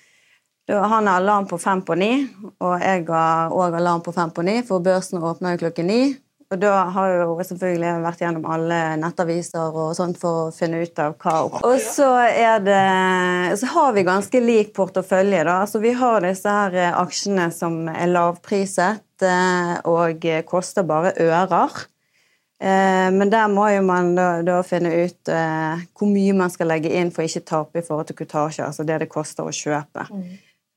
han 0.76 1.08
har 1.08 1.22
alarm 1.22 1.48
på 1.48 1.58
fem 1.58 1.80
på 1.88 1.96
ni, 1.96 2.12
og 2.60 2.84
jeg 2.84 3.06
har 3.08 3.56
òg 3.56 3.78
alarm 3.80 4.04
på 4.04 4.12
fem 4.14 4.34
på 4.36 4.44
ni, 4.44 4.58
for 4.68 4.84
børsen 4.84 5.24
åpner 5.24 5.56
jo 5.56 5.62
klokken 5.64 5.88
ni. 5.88 6.02
Og 6.50 6.58
da 6.58 6.72
har 6.96 7.12
jo 7.14 7.36
selvfølgelig 7.46 7.90
vært 8.02 8.22
gjennom 8.24 8.46
alle 8.50 8.78
nettaviser 8.98 9.76
og 9.84 9.92
sånt 9.98 10.18
for 10.18 10.48
å 10.48 10.54
finne 10.54 10.80
ut 10.82 11.02
av 11.02 11.14
hva 11.22 11.36
Og 11.68 11.76
så 11.84 12.08
det 12.66 12.80
Så 13.62 13.70
har 13.76 13.94
vi 13.94 14.06
ganske 14.08 14.42
lik 14.42 14.74
portefølje, 14.74 15.44
da. 15.46 15.60
Altså 15.68 15.82
vi 15.84 15.94
har 15.94 16.26
disse 16.26 16.50
her 16.50 16.74
eh, 16.74 16.98
aksjene 16.98 17.52
som 17.54 17.84
er 17.94 18.10
lavpriset 18.10 19.26
eh, 19.30 19.76
og 19.90 20.26
koster 20.50 20.88
bare 20.90 21.14
ører. 21.22 21.86
Eh, 22.58 23.14
Men 23.14 23.30
der 23.30 23.46
må 23.54 23.70
jo 23.70 23.86
man 23.86 24.16
da, 24.18 24.42
da 24.42 24.64
finne 24.66 24.90
ut 25.06 25.30
hvor 25.30 26.10
mye 26.10 26.34
man 26.34 26.50
skal 26.50 26.74
legge 26.74 26.90
inn 26.98 27.14
for 27.14 27.22
å 27.22 27.30
ikke 27.30 27.46
tape 27.46 27.84
i 27.84 27.86
forhold 27.86 28.10
til 28.10 28.24
kutasje, 28.24 28.66
altså 28.66 28.88
det 28.90 29.04
det 29.04 29.14
koster 29.14 29.46
å 29.46 29.54
kjøpe. 29.54 30.10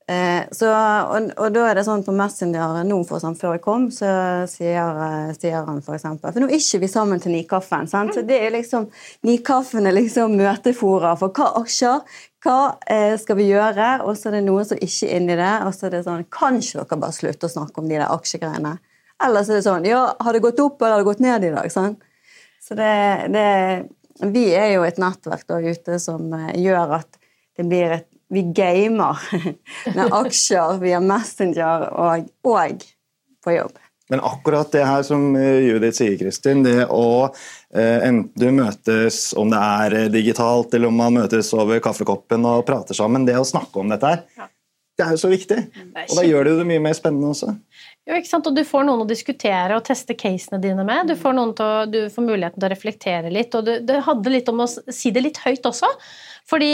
Eh, 0.07 0.43
så, 0.51 0.67
og, 0.67 1.29
og, 1.37 1.45
da 1.55 1.61
er 1.69 1.77
det 1.79 1.85
sånn 1.87 2.01
på 2.03 2.11
Messenger 2.15 2.81
nå, 2.83 2.97
for 3.07 3.23
sånn, 3.23 3.37
før 3.39 3.53
jeg 3.55 3.61
kom, 3.63 3.85
så 3.93 4.09
sier, 4.51 4.97
eh, 4.99 5.29
sier 5.37 5.63
han 5.63 5.79
for 5.85 5.95
eksempel 5.95 6.33
For 6.33 6.43
nå 6.43 6.49
er 6.49 6.59
ikke 6.59 6.81
vi 6.81 6.89
sammen 6.91 7.23
til 7.23 7.31
Nikaffen. 7.31 7.87
sant? 7.87 8.11
Så 8.17 8.25
det 8.27 8.41
er 8.43 8.51
liksom 8.51 8.89
Nikaffen 9.23 9.87
er 9.87 9.95
liksom 9.95 10.35
møtefora 10.35 11.13
for 11.19 11.31
hva 11.31 11.53
aksjer, 11.61 12.03
hva 12.43 12.57
eh, 12.91 13.15
skal 13.21 13.39
vi 13.39 13.47
gjøre? 13.47 13.89
Og 14.03 14.19
så 14.19 14.27
er 14.27 14.37
det 14.37 14.45
noen 14.49 14.67
som 14.67 14.83
ikke 14.83 15.07
er 15.07 15.21
inni 15.21 15.39
det. 15.39 15.53
Og 15.63 15.71
så 15.71 15.87
er 15.87 15.95
det 15.95 16.05
sånn 16.09 16.27
Kanskje 16.33 16.81
dere 16.81 16.99
bare 16.99 17.15
slutter 17.15 17.47
å 17.47 17.55
snakke 17.55 17.79
om 17.79 17.87
de 17.87 17.95
der 17.95 18.11
aksjegreiene? 18.11 18.75
Eller 19.23 19.45
så 19.45 19.53
er 19.53 19.61
det 19.61 19.67
sånn 19.69 19.87
Ja, 19.87 20.05
har 20.19 20.35
det 20.35 20.43
gått 20.43 20.59
opp, 20.59 20.81
eller 20.81 20.97
har 20.97 21.05
det 21.05 21.11
gått 21.13 21.23
ned 21.23 21.47
i 21.47 21.53
dag? 21.55 21.71
sant? 21.71 22.03
Så 22.59 22.75
det, 22.75 22.91
det 23.31 24.31
Vi 24.33 24.49
er 24.51 24.73
jo 24.75 24.83
et 24.83 24.99
nettverk 24.99 25.47
der 25.47 25.71
ute 25.71 25.99
som 26.03 26.27
eh, 26.35 26.57
gjør 26.59 26.99
at 26.99 27.23
det 27.55 27.69
blir 27.69 28.01
et 28.01 28.09
vi 28.33 28.43
gamer 28.55 29.21
med 29.95 30.17
aksjer 30.19 30.81
via 30.83 30.99
Messenger 31.03 31.87
og, 31.91 32.29
og 32.47 32.85
på 33.43 33.57
jobb. 33.57 33.79
Men 34.09 34.19
akkurat 34.19 34.71
det 34.71 34.83
her 34.85 35.03
som 35.07 35.35
eh, 35.39 35.63
Judith 35.63 35.97
sier, 35.97 36.17
Kristin, 36.19 36.63
det 36.65 36.83
å 36.91 37.05
eh, 37.73 38.03
enten 38.03 38.33
du 38.35 38.49
møtes 38.53 39.29
om 39.39 39.49
det 39.49 39.61
er 39.63 39.95
eh, 39.97 40.09
digitalt 40.11 40.75
eller 40.75 40.91
om 40.91 40.99
man 40.99 41.15
møtes 41.21 41.53
over 41.55 41.79
kaffekoppen 41.83 42.45
og 42.49 42.65
prater 42.67 42.97
sammen, 42.97 43.25
det 43.25 43.39
å 43.39 43.47
snakke 43.47 43.79
om 43.79 43.93
dette 43.93 44.11
her, 44.11 44.25
ja. 44.37 44.49
det 44.99 45.07
er 45.07 45.15
jo 45.15 45.21
så 45.23 45.31
viktig. 45.31 45.59
Og 46.03 46.13
da 46.19 46.27
gjør 46.27 46.49
det 46.49 46.57
det 46.59 46.67
mye 46.73 46.83
mer 46.83 46.99
spennende 46.99 47.31
også. 47.31 47.55
Jo, 48.03 48.17
ikke 48.19 48.27
sant? 48.27 48.51
Og 48.51 48.57
du 48.59 48.65
får 48.67 48.83
noen 48.89 49.05
å 49.05 49.07
diskutere 49.07 49.79
og 49.79 49.85
teste 49.87 50.17
casene 50.19 50.59
dine 50.61 50.83
med. 50.83 51.07
Du 51.07 51.15
får, 51.15 51.39
å, 51.39 51.67
du 51.87 52.01
får 52.11 52.27
muligheten 52.27 52.59
til 52.59 52.67
å 52.67 52.73
reflektere 52.73 53.31
litt. 53.31 53.55
Og 53.55 53.63
det, 53.63 53.77
det 53.87 54.03
handler 54.03 54.35
litt 54.35 54.51
om 54.51 54.65
å 54.65 54.67
si 54.67 55.13
det 55.15 55.23
litt 55.23 55.39
høyt 55.45 55.71
også. 55.71 55.87
Fordi 56.49 56.71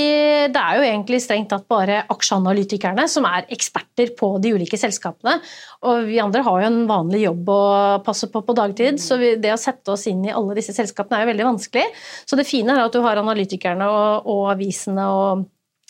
det 0.49 0.61
er 0.61 0.77
jo 0.77 0.85
egentlig 0.88 1.19
strengt 1.21 1.51
tatt 1.51 1.67
bare 1.69 2.01
aksjeanalytikerne 2.09 3.05
som 3.11 3.27
er 3.29 3.45
eksperter 3.53 4.15
på 4.17 4.31
de 4.41 4.55
ulike 4.57 4.79
selskapene. 4.81 5.38
Og 5.85 6.09
vi 6.09 6.17
andre 6.23 6.41
har 6.45 6.63
jo 6.63 6.71
en 6.71 6.81
vanlig 6.89 7.21
jobb 7.27 7.51
å 7.53 7.61
passe 8.05 8.31
på 8.33 8.41
på 8.45 8.55
dagtid, 8.57 8.97
så 9.03 9.19
det 9.19 9.53
å 9.53 9.61
sette 9.61 9.93
oss 9.93 10.07
inn 10.09 10.25
i 10.25 10.33
alle 10.33 10.57
disse 10.57 10.73
selskapene 10.73 11.19
er 11.19 11.25
jo 11.25 11.31
veldig 11.33 11.47
vanskelig. 11.51 11.85
Så 12.25 12.39
det 12.39 12.49
fine 12.49 12.73
er 12.73 12.88
at 12.88 12.97
du 12.97 13.03
har 13.05 13.21
analytikerne 13.21 13.88
og, 13.93 14.29
og 14.33 14.43
avisene 14.55 15.07
og 15.13 15.47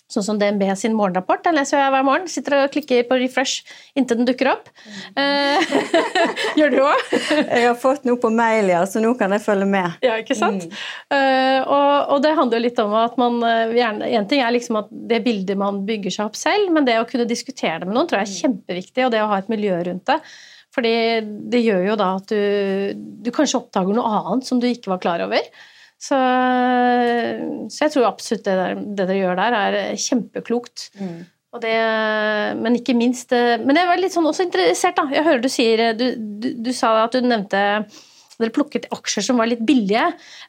Sånn 0.10 0.26
som 0.26 0.38
DNB 0.42 0.64
sin 0.80 0.96
morgenrapport. 0.98 1.44
Den 1.46 1.54
leser 1.60 1.78
jeg 1.78 1.94
hver 1.94 2.06
morgen. 2.06 2.26
Sitter 2.32 2.56
og 2.64 2.72
klikker 2.74 3.04
på 3.06 3.20
refresh 3.22 3.68
inntil 3.94 4.18
den 4.18 4.30
dukker 4.30 4.50
opp. 4.56 4.72
Mm. 5.14 5.62
Gjør 6.60 6.74
du 6.74 6.80
òg? 6.82 7.04
jeg 7.14 7.68
har 7.68 7.78
fått 7.78 8.08
noe 8.10 8.18
på 8.22 8.32
mail, 8.34 8.72
ja, 8.74 8.82
så 8.90 9.04
nå 9.04 9.14
kan 9.20 9.36
jeg 9.38 9.46
følge 9.46 9.68
med. 9.70 10.00
Ja, 10.06 10.18
ikke 10.18 10.38
sant? 10.38 10.66
Mm. 10.66 10.84
Uh, 11.14 11.60
og, 11.62 11.94
og, 12.16 12.18
det 12.26 12.34
handler 12.42 12.58
jo 12.58 12.66
litt 12.66 12.82
om 12.82 12.96
at 12.98 13.20
man 13.22 13.38
eh, 13.46 13.76
gjerne, 13.78 14.10
En 14.18 14.28
ting 14.30 14.42
er 14.42 14.54
liksom 14.56 14.80
at 14.82 14.90
det 14.90 15.22
bildet 15.26 15.60
man 15.60 15.84
bygger 15.86 16.16
seg 16.16 16.32
opp 16.32 16.40
selv, 16.40 16.74
men 16.74 16.88
det 16.90 16.98
å 17.00 17.08
kunne 17.10 17.30
diskutere 17.30 17.84
det 17.84 17.90
med 17.90 17.98
noen 17.98 18.10
tror 18.10 18.24
jeg 18.24 18.32
er 18.32 18.40
kjempeviktig, 18.48 19.06
og 19.06 19.14
det 19.14 19.22
å 19.22 19.30
ha 19.30 19.40
et 19.42 19.52
miljø 19.52 19.78
rundt 19.86 20.10
det. 20.10 20.18
Fordi 20.76 20.94
det 21.54 21.62
gjør 21.64 21.86
jo 21.92 21.98
da 22.00 22.14
at 22.18 22.32
du, 22.34 22.42
du 23.26 23.30
kanskje 23.36 23.62
oppdager 23.62 23.98
noe 23.98 24.10
annet 24.20 24.50
som 24.50 24.62
du 24.62 24.68
ikke 24.70 24.94
var 24.94 25.02
klar 25.06 25.24
over. 25.26 25.46
Så, 26.00 26.16
så, 27.68 27.80
jeg 27.84 27.92
tror 27.92 28.08
absolutt 28.08 28.46
det, 28.48 28.56
der, 28.56 28.78
det, 28.80 29.04
dere 29.04 29.18
gjør 29.18 29.40
der, 29.42 29.58
er 29.60 30.00
kjempeklokt. 30.00 30.90
Mm. 31.00 31.18
Det, 31.60 31.74
men 32.62 32.76
ikke 32.78 32.94
minst 32.94 33.32
Men 33.34 33.74
jeg 33.74 33.88
var 33.90 33.98
litt 33.98 34.14
sånn 34.14 34.28
også 34.30 34.46
interessert, 34.46 35.00
da. 35.00 35.08
Jeg 35.10 35.26
hører 35.26 35.42
du 35.42 35.48
sier 35.50 35.82
Du, 35.98 36.04
du, 36.14 36.52
du 36.62 36.70
sa 36.78 36.92
at 37.08 37.18
du 37.18 37.26
nevnte 37.26 37.64
dere 38.40 38.54
plukket 38.56 38.88
aksjer 38.96 39.26
som 39.26 39.40
var 39.42 39.50
litt 39.52 39.62
billige. 39.68 40.06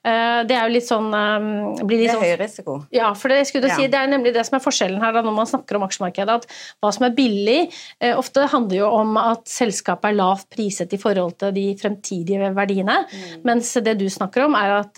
Eh, 0.06 0.40
det 0.46 0.56
er 0.56 0.68
jo 0.68 0.74
litt 0.76 0.86
sånn 0.86 1.08
eh, 1.16 1.48
Det 1.82 1.98
er 1.98 2.12
sånn, 2.14 2.24
høy 2.24 2.34
risiko. 2.40 2.76
Ja, 2.94 3.10
for 3.18 3.32
det, 3.32 3.40
ja. 3.42 3.74
si, 3.74 3.88
det 3.90 3.98
er 3.98 4.10
nemlig 4.12 4.32
det 4.36 4.44
som 4.46 4.58
er 4.58 4.64
forskjellen 4.64 5.02
her 5.02 5.16
da, 5.16 5.24
når 5.26 5.36
man 5.36 5.50
snakker 5.50 5.78
om 5.78 5.86
aksjemarkedet. 5.86 6.36
At 6.40 6.46
hva 6.82 6.92
som 6.94 7.08
er 7.08 7.16
billig, 7.16 7.58
eh, 7.98 8.14
ofte 8.18 8.46
handler 8.52 8.82
jo 8.82 8.90
om 9.00 9.18
at 9.20 9.50
selskapet 9.50 10.12
er 10.12 10.18
lavt 10.20 10.50
priset 10.54 10.94
i 10.94 11.00
forhold 11.00 11.38
til 11.42 11.54
de 11.56 11.66
fremtidige 11.80 12.52
verdiene. 12.56 13.00
Mm. 13.10 13.46
Mens 13.48 13.72
det 13.82 13.96
du 14.00 14.06
snakker 14.10 14.46
om, 14.46 14.58
er 14.58 14.76
at 14.80 14.94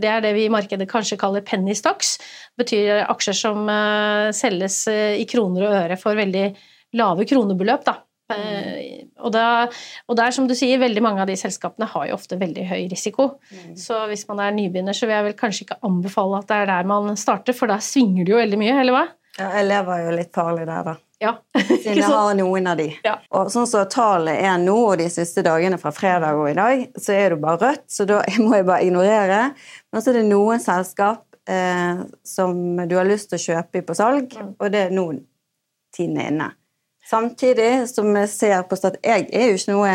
det 0.00 0.08
er 0.10 0.22
det 0.22 0.34
vi 0.36 0.46
i 0.46 0.52
markedet 0.52 0.86
kanskje 0.90 1.18
kaller 1.20 1.44
penny 1.46 1.74
stocks. 1.78 2.16
Det 2.54 2.64
betyr 2.64 3.04
aksjer 3.08 3.36
som 3.36 3.70
selges 4.36 4.82
i 4.90 5.26
kroner 5.30 5.66
og 5.66 5.76
øre 5.84 5.98
for 6.00 6.18
veldig 6.18 6.46
lave 6.98 7.26
kronebeløp. 7.28 7.84
da. 7.86 7.98
Mm. 8.38 9.10
Og, 9.20 9.32
da, 9.34 9.44
og 10.08 10.18
der, 10.18 10.34
som 10.34 10.46
du 10.48 10.54
sier, 10.58 10.80
veldig 10.82 11.02
mange 11.04 11.24
av 11.24 11.30
de 11.30 11.36
selskapene 11.38 11.88
har 11.90 12.08
jo 12.10 12.16
ofte 12.16 12.38
veldig 12.40 12.66
høy 12.70 12.82
risiko. 12.92 13.32
Mm. 13.50 13.76
Så 13.78 13.98
hvis 14.10 14.26
man 14.30 14.42
er 14.44 14.56
nybegynner, 14.56 14.96
så 14.96 15.08
vil 15.08 15.18
jeg 15.18 15.28
vel 15.30 15.38
kanskje 15.38 15.66
ikke 15.66 15.80
anbefale 15.86 16.40
at 16.40 16.50
det 16.50 16.58
er 16.62 16.72
der 16.72 16.90
man 16.90 17.16
starter, 17.20 17.56
for 17.56 17.70
da 17.70 17.80
svinger 17.84 18.24
det 18.24 18.34
jo 18.34 18.42
veldig 18.42 18.60
mye, 18.60 18.76
eller 18.82 18.96
hva? 18.96 19.06
Ja, 19.38 19.52
jeg 19.56 19.70
lever 19.70 20.04
jo 20.04 20.18
litt 20.18 20.34
farlig 20.34 20.66
der, 20.68 20.90
da. 20.90 20.96
Ja. 21.20 21.34
Siden 21.68 21.98
jeg 22.00 22.08
har 22.08 22.34
noen 22.38 22.68
av 22.70 22.78
de. 22.80 22.88
Ja. 23.04 23.18
Og 23.36 23.50
sånn 23.52 23.68
som 23.68 23.88
tallet 23.92 24.40
er 24.40 24.60
nå, 24.60 24.76
og 24.92 25.00
de 25.00 25.08
siste 25.12 25.44
dagene 25.46 25.78
fra 25.80 25.92
fredag 25.94 26.38
og 26.40 26.48
i 26.50 26.56
dag, 26.56 26.86
så 26.96 27.16
er 27.16 27.34
det 27.34 27.42
bare 27.42 27.60
rødt, 27.60 27.86
så 27.92 28.06
da 28.08 28.22
må 28.44 28.54
jeg 28.56 28.68
bare 28.68 28.86
ignorere. 28.86 29.42
Men 29.92 30.04
så 30.04 30.12
er 30.12 30.20
det 30.20 30.28
noen 30.30 30.62
selskap 30.64 31.26
eh, 31.48 32.06
som 32.26 32.54
du 32.88 32.96
har 32.96 33.08
lyst 33.08 33.30
til 33.32 33.40
å 33.40 33.44
kjøpe 33.48 33.84
på 33.86 33.98
salg, 33.98 34.32
mm. 34.32 34.54
og 34.58 34.72
det 34.72 34.86
er 34.86 34.96
nå 34.96 35.10
tiden 35.94 36.18
er 36.22 36.32
inne. 36.32 36.48
Samtidig 37.10 37.88
som 37.90 38.10
vi 38.14 38.26
ser 38.30 38.62
på 38.68 38.78
at 38.86 38.98
Jeg 39.04 39.28
er 39.32 39.50
jo 39.50 39.58
ikke 39.58 39.72
noe 39.72 39.94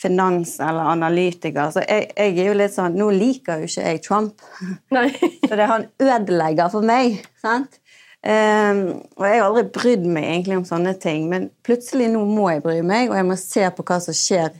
finans- 0.00 0.60
eller 0.60 0.90
analytiker, 0.90 1.70
så 1.70 1.84
jeg, 1.88 2.08
jeg, 2.16 2.38
er 2.38 2.48
jo 2.48 2.56
litt 2.58 2.74
sånn 2.74 2.96
Nå 2.98 3.10
liker 3.14 3.62
jo 3.62 3.68
ikke 3.68 3.84
jeg 3.86 4.02
Trump, 4.02 4.42
Nei. 4.96 5.08
så 5.48 5.52
det 5.54 5.62
er 5.62 5.70
han 5.70 5.88
ødelegger 6.02 6.72
for 6.72 6.86
meg. 6.86 7.20
sant? 7.42 7.80
Um, 8.24 9.02
og 9.20 9.26
jeg 9.28 9.36
har 9.36 9.46
aldri 9.50 9.66
brydd 9.68 10.04
meg 10.08 10.24
egentlig 10.24 10.56
om 10.56 10.64
sånne 10.64 10.94
ting, 10.96 11.26
men 11.28 11.50
plutselig 11.66 12.06
nå 12.08 12.22
må 12.24 12.48
jeg 12.54 12.62
bry 12.64 12.78
meg, 12.80 13.10
og 13.10 13.18
jeg 13.18 13.26
må 13.28 13.36
se 13.36 13.66
på 13.76 13.84
hva 13.84 13.98
som 14.00 14.16
skjer 14.16 14.54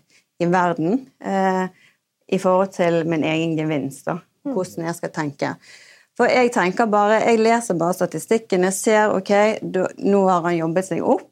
i 0.44 0.48
verden 0.52 0.98
uh, 1.24 1.64
i 2.28 2.40
forhold 2.42 2.74
til 2.76 3.00
min 3.08 3.24
egen 3.24 3.56
gevinst. 3.56 4.04
da, 4.10 4.18
mm. 4.44 4.52
Hvordan 4.52 4.90
jeg 4.90 4.98
skal 4.98 5.14
tenke. 5.16 5.54
For 6.14 6.28
jeg 6.28 6.52
tenker 6.52 6.90
bare, 6.92 7.22
jeg 7.24 7.40
leser 7.40 7.78
bare 7.80 7.96
statistikken. 7.96 8.68
Jeg 8.68 8.76
ser 8.76 9.14
ok, 9.16 9.32
nå 10.04 10.20
har 10.28 10.44
han 10.44 10.60
jobbet 10.60 10.92
seg 10.92 11.00
opp. 11.14 11.30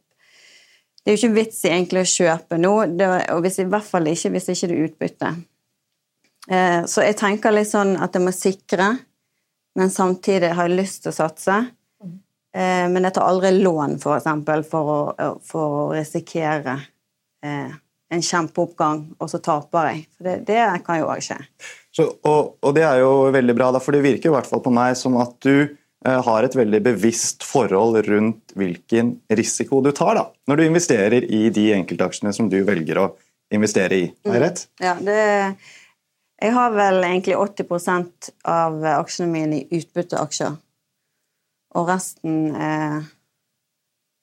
Det 1.02 1.10
er 1.10 1.16
jo 1.16 1.20
ikke 1.26 1.36
vits 1.40 1.64
i 1.66 1.72
egentlig 1.72 2.04
å 2.04 2.10
kjøpe 2.10 2.58
noe, 2.62 2.86
og 3.34 3.42
hvis, 3.42 3.58
i 3.58 3.66
hvert 3.70 3.86
fall 3.86 4.06
ikke 4.06 4.30
hvis 4.36 4.52
ikke 4.52 4.68
det 4.70 4.76
er 4.76 4.84
utbytte. 4.86 5.30
Eh, 6.46 6.80
så 6.90 7.06
jeg 7.06 7.18
tenker 7.18 7.54
litt 7.54 7.70
sånn 7.70 7.96
at 7.98 8.14
jeg 8.14 8.22
må 8.22 8.34
sikre, 8.34 8.88
men 9.78 9.90
samtidig 9.90 10.52
har 10.54 10.70
jeg 10.70 10.78
lyst 10.78 11.02
til 11.02 11.10
å 11.10 11.16
satse. 11.16 11.58
Eh, 12.54 12.86
men 12.92 13.08
jeg 13.08 13.16
tar 13.16 13.26
aldri 13.26 13.50
lån, 13.58 13.98
for 14.02 14.20
eksempel, 14.20 14.62
for 14.68 14.94
å, 14.94 15.28
for 15.42 15.78
å 15.80 15.84
risikere 15.96 16.76
eh, 17.42 17.74
en 18.12 18.22
kjempeoppgang, 18.22 19.04
og 19.18 19.30
så 19.32 19.42
taper 19.42 19.90
jeg. 19.90 20.06
For 20.14 20.28
det, 20.28 20.38
det 20.52 20.62
kan 20.86 21.02
jo 21.02 21.10
òg 21.10 21.26
skje. 21.26 21.40
Så, 21.92 22.06
og, 22.22 22.58
og, 22.62 22.70
det 22.76 22.86
er 22.86 23.02
jo 23.02 23.32
veldig 23.34 23.58
bra, 23.58 23.74
for 23.82 23.96
det 23.96 24.06
virker 24.06 24.30
i 24.30 24.36
hvert 24.36 24.46
fall 24.48 24.62
på 24.62 24.72
meg 24.74 24.94
som 25.00 25.18
at 25.18 25.34
du 25.42 25.66
Eh, 25.66 25.81
har 26.02 26.46
et 26.46 26.56
veldig 26.56 26.80
bevisst 26.82 27.44
forhold 27.46 28.00
rundt 28.08 28.54
hvilken 28.58 29.14
risiko 29.30 29.80
du 29.84 29.92
tar 29.94 30.16
da, 30.18 30.24
når 30.50 30.58
du 30.58 30.64
investerer 30.66 31.28
i 31.28 31.44
de 31.54 31.68
enkeltaksjene 31.76 32.32
som 32.34 32.48
du 32.50 32.58
velger 32.66 32.98
å 32.98 33.06
investere 33.54 34.00
i. 34.00 34.10
Er 34.26 34.36
jeg 34.36 34.42
rett? 34.42 34.66
Mm. 34.80 34.84
Ja, 34.86 34.96
det, 35.06 35.20
jeg 36.42 36.56
har 36.56 36.74
vel 36.74 37.00
egentlig 37.06 37.38
80 37.38 38.30
av 38.50 38.84
aksjene 38.96 39.30
mine 39.30 39.60
i 39.60 39.80
utbytteaksjer. 39.80 40.54
Og 41.78 41.88
resten 41.88 42.54
er 42.58 43.02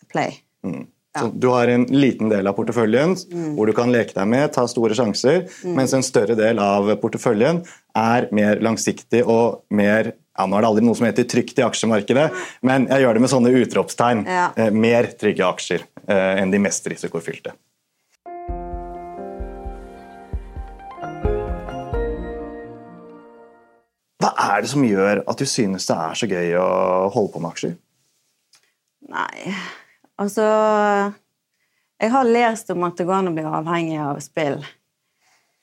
play. 0.09 0.41
Mm. 0.65 0.87
Ja. 1.15 1.23
du 1.33 1.47
har 1.47 1.67
en 1.67 1.87
liten 1.89 2.29
del 2.29 2.45
av 2.47 2.53
porteføljen 2.53 3.15
mm. 3.17 3.53
hvor 3.57 3.65
du 3.65 3.73
kan 3.73 3.89
leke 3.89 4.13
deg 4.13 4.27
med, 4.29 4.51
ta 4.53 4.67
store 4.69 4.93
sjanser, 4.93 5.47
mm. 5.65 5.71
mens 5.73 5.95
en 5.97 6.05
større 6.05 6.35
del 6.37 6.61
av 6.61 6.91
porteføljen 7.01 7.63
er 7.97 8.27
mer 8.35 8.61
langsiktig 8.61 9.23
og 9.25 9.63
mer 9.73 10.11
ja, 10.39 10.45
Nå 10.47 10.55
er 10.55 10.63
det 10.63 10.69
aldri 10.71 10.85
noe 10.87 10.95
som 10.95 11.07
heter 11.09 11.25
trygt 11.27 11.57
i 11.59 11.65
aksjemarkedet, 11.65 12.29
men 12.63 12.87
jeg 12.87 13.03
gjør 13.03 13.17
det 13.17 13.23
med 13.25 13.31
sånne 13.33 13.51
utropstegn. 13.59 14.21
Ja. 14.23 14.45
Eh, 14.55 14.71
mer 14.71 15.09
trygge 15.19 15.43
aksjer 15.43 15.83
eh, 16.07 16.39
enn 16.39 16.53
de 16.53 16.61
mest 16.63 16.87
risikofylte. 16.87 17.55
Hva 24.19 24.31
er 24.47 24.63
det 24.63 24.71
som 24.71 24.83
gjør 24.87 25.23
at 25.27 25.39
du 25.39 25.47
synes 25.47 25.87
det 25.87 26.01
er 26.07 26.19
så 26.19 26.31
gøy 26.31 26.57
å 26.59 26.71
holde 27.11 27.35
på 27.35 27.43
med 27.43 27.51
aksjer? 27.51 27.77
Nei, 29.09 29.55
altså 30.19 30.45
Jeg 31.99 32.11
har 32.13 32.27
lest 32.27 32.69
om 32.71 32.83
at 32.87 32.99
det 32.99 33.07
går 33.07 33.17
an 33.17 33.31
å 33.31 33.35
bli 33.35 33.47
avhengig 33.47 33.99
av 34.03 34.19
spill. 34.23 34.61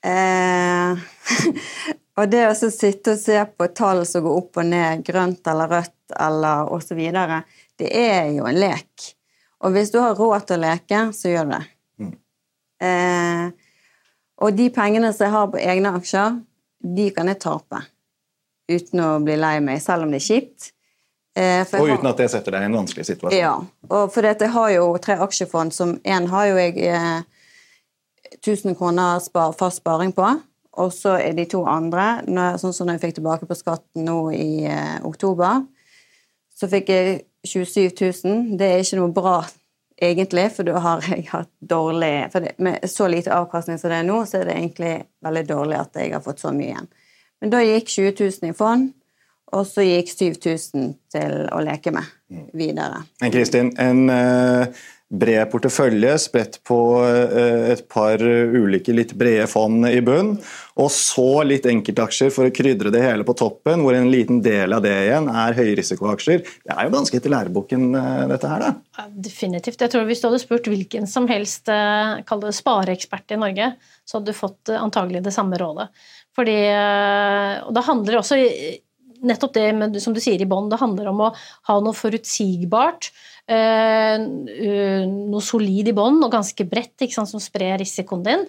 Eh, 0.05 1.07
Og 2.17 2.31
det 2.33 2.47
å 2.49 2.55
sitte 2.57 3.13
og 3.13 3.21
se 3.21 3.37
på 3.59 3.69
tall 3.77 4.01
som 4.09 4.25
går 4.25 4.39
opp 4.41 4.61
og 4.63 4.69
ned, 4.71 5.05
grønt 5.05 5.47
eller 5.53 5.69
rødt 5.69 6.17
eller 6.17 6.73
osv., 6.73 7.03
det 7.77 7.91
er 7.93 8.31
jo 8.39 8.47
en 8.49 8.57
lek. 8.57 9.11
Og 9.65 9.75
hvis 9.75 9.93
du 9.93 9.99
har 10.01 10.17
råd 10.17 10.47
til 10.49 10.57
å 10.57 10.63
leke, 10.65 11.01
så 11.17 11.33
gjør 11.33 11.49
du 11.49 11.53
det. 11.53 11.65
Mm. 12.01 12.15
Eh, 12.89 13.75
og 14.45 14.57
de 14.57 14.71
pengene 14.73 15.13
som 15.13 15.27
jeg 15.27 15.35
har 15.35 15.53
på 15.53 15.61
egne 15.61 15.93
aksjer, 15.99 16.41
de 16.97 17.11
kan 17.17 17.29
jeg 17.29 17.41
tape 17.43 17.83
uten 18.71 19.05
å 19.05 19.11
bli 19.25 19.37
lei 19.39 19.59
meg, 19.65 19.81
selv 19.85 20.07
om 20.07 20.13
det 20.13 20.23
er 20.23 20.27
kjipt. 20.27 20.73
Eh, 21.37 21.63
Og 21.69 21.89
jeg 21.89 22.01
uten 22.01 22.11
at 22.11 22.21
det 22.21 22.31
setter 22.33 22.57
deg 22.57 22.65
i 22.65 22.69
en 22.71 22.77
vanskelig 22.79 23.07
situasjon. 23.11 23.37
Ja, 23.37 23.55
og 23.91 24.13
for 24.15 24.25
dette 24.25 24.49
har 24.55 24.71
jo 24.73 24.89
tre 25.03 25.19
aksjefond 25.21 25.75
som 25.77 25.99
en 26.01 26.29
har 26.33 26.49
jo 26.49 26.57
jeg 26.61 26.81
eh, 26.81 27.25
1000 28.41 28.77
kroner 28.79 29.21
spar, 29.25 29.53
fast 29.57 29.83
sparing 29.83 30.15
på, 30.17 30.31
og 30.77 30.93
så 30.93 31.17
er 31.19 31.37
de 31.37 31.47
to 31.49 31.63
andre, 31.69 32.23
når, 32.29 32.59
sånn 32.61 32.75
som 32.77 32.89
når 32.89 32.99
jeg 32.99 33.05
fikk 33.07 33.19
tilbake 33.19 33.49
på 33.49 33.57
skatten 33.57 34.05
nå 34.07 34.19
i 34.37 34.67
eh, 34.69 34.99
oktober, 35.09 35.63
så 36.57 36.69
fikk 36.73 36.93
jeg 36.93 37.15
27 37.47 37.81
000. 38.25 38.59
Det 38.61 38.69
er 38.69 38.83
ikke 38.83 39.01
noe 39.01 39.15
bra 39.17 39.39
egentlig, 39.97 40.51
for 40.53 40.69
da 40.69 40.83
har 40.85 41.09
jeg 41.09 41.27
hatt 41.31 41.53
dårlig 41.61 42.13
for 42.33 42.45
det, 42.45 42.55
Med 42.59 42.85
så 42.91 43.09
lite 43.09 43.35
avkastning 43.35 43.81
som 43.81 43.93
det 43.93 44.03
er 44.03 44.09
nå, 44.09 44.21
så 44.29 44.41
er 44.41 44.51
det 44.51 44.59
egentlig 44.59 44.95
veldig 45.25 45.45
dårlig 45.49 45.81
at 45.81 46.01
jeg 46.01 46.13
har 46.13 46.25
fått 46.25 46.45
så 46.45 46.53
mye 46.53 46.71
igjen. 46.73 46.89
Men 47.41 47.53
da 47.53 47.63
gikk 47.65 47.91
20 47.93 48.15
000 48.21 48.51
i 48.51 48.57
fond, 48.57 48.91
og 49.55 49.67
så 49.69 49.85
gikk 49.85 50.11
7000 50.11 50.93
til 51.13 51.35
å 51.55 51.61
leke 51.65 51.93
med 51.95 52.09
videre. 52.57 53.05
Men 53.23 53.33
Kristin, 53.33 53.73
en 53.81 54.11
eh, 54.11 54.85
bred 55.07 55.47
portefølje 55.53 56.17
spredt 56.19 56.59
på 56.67 56.77
eh, 57.07 57.71
et 57.77 57.85
par 57.91 58.19
ulike 58.19 58.95
litt 58.95 59.13
brede 59.19 59.47
fond 59.51 59.87
i 59.87 60.01
bunn, 60.05 60.33
og 60.83 60.89
så 60.93 61.45
litt 61.47 61.69
enkeltaksjer 61.71 62.33
for 62.35 62.49
å 62.49 62.55
krydre 62.55 62.91
det 62.95 63.05
hele 63.05 63.27
på 63.27 63.37
toppen, 63.39 63.85
hvor 63.85 63.95
en 63.95 64.11
liten 64.11 64.41
del 64.43 64.75
av 64.75 64.83
det 64.83 64.95
igjen 65.05 65.31
er 65.31 65.55
høyrisikoaksjer. 65.59 66.43
Det 66.43 66.75
er 66.75 66.89
jo 66.89 66.95
ganske 66.97 67.21
etter 67.21 67.33
læreboken, 67.33 67.87
eh, 68.01 68.25
dette 68.33 68.51
her, 68.51 68.67
da. 68.67 69.07
Definitivt. 69.29 69.81
Jeg 69.85 69.95
tror 69.95 70.09
Hvis 70.11 70.23
du 70.23 70.29
hadde 70.29 70.43
spurt 70.43 70.71
hvilken 70.71 71.07
som 71.11 71.29
helst 71.31 71.71
eh, 71.71 72.19
det 72.27 72.55
spareekspert 72.57 73.37
i 73.37 73.41
Norge, 73.41 73.71
så 74.07 74.19
hadde 74.19 74.35
du 74.35 74.39
fått 74.39 74.75
antagelig 74.75 75.23
det 75.25 75.35
samme 75.35 75.59
rådet. 75.61 75.89
Fordi, 76.37 76.57
og 77.65 77.71
det 77.73 77.83
handler 77.87 78.19
også 78.19 78.37
nettopp 79.25 79.55
det 79.57 80.03
som 80.03 80.15
du 80.15 80.21
sier 80.23 80.41
i 80.43 80.49
bånn, 80.49 80.69
det 80.69 80.81
handler 80.81 81.11
om 81.11 81.23
å 81.27 81.33
ha 81.69 81.79
noe 81.81 81.97
forutsigbart. 81.97 83.11
Eh, 83.51 84.17
uh, 84.19 85.05
noe 85.07 85.45
solid 85.45 85.91
i 85.91 85.95
bånn 85.97 86.19
og 86.25 86.33
ganske 86.33 86.67
bredt 86.69 87.07
sant, 87.13 87.31
som 87.31 87.43
sprer 87.43 87.79
risikoen 87.81 88.25
din. 88.27 88.45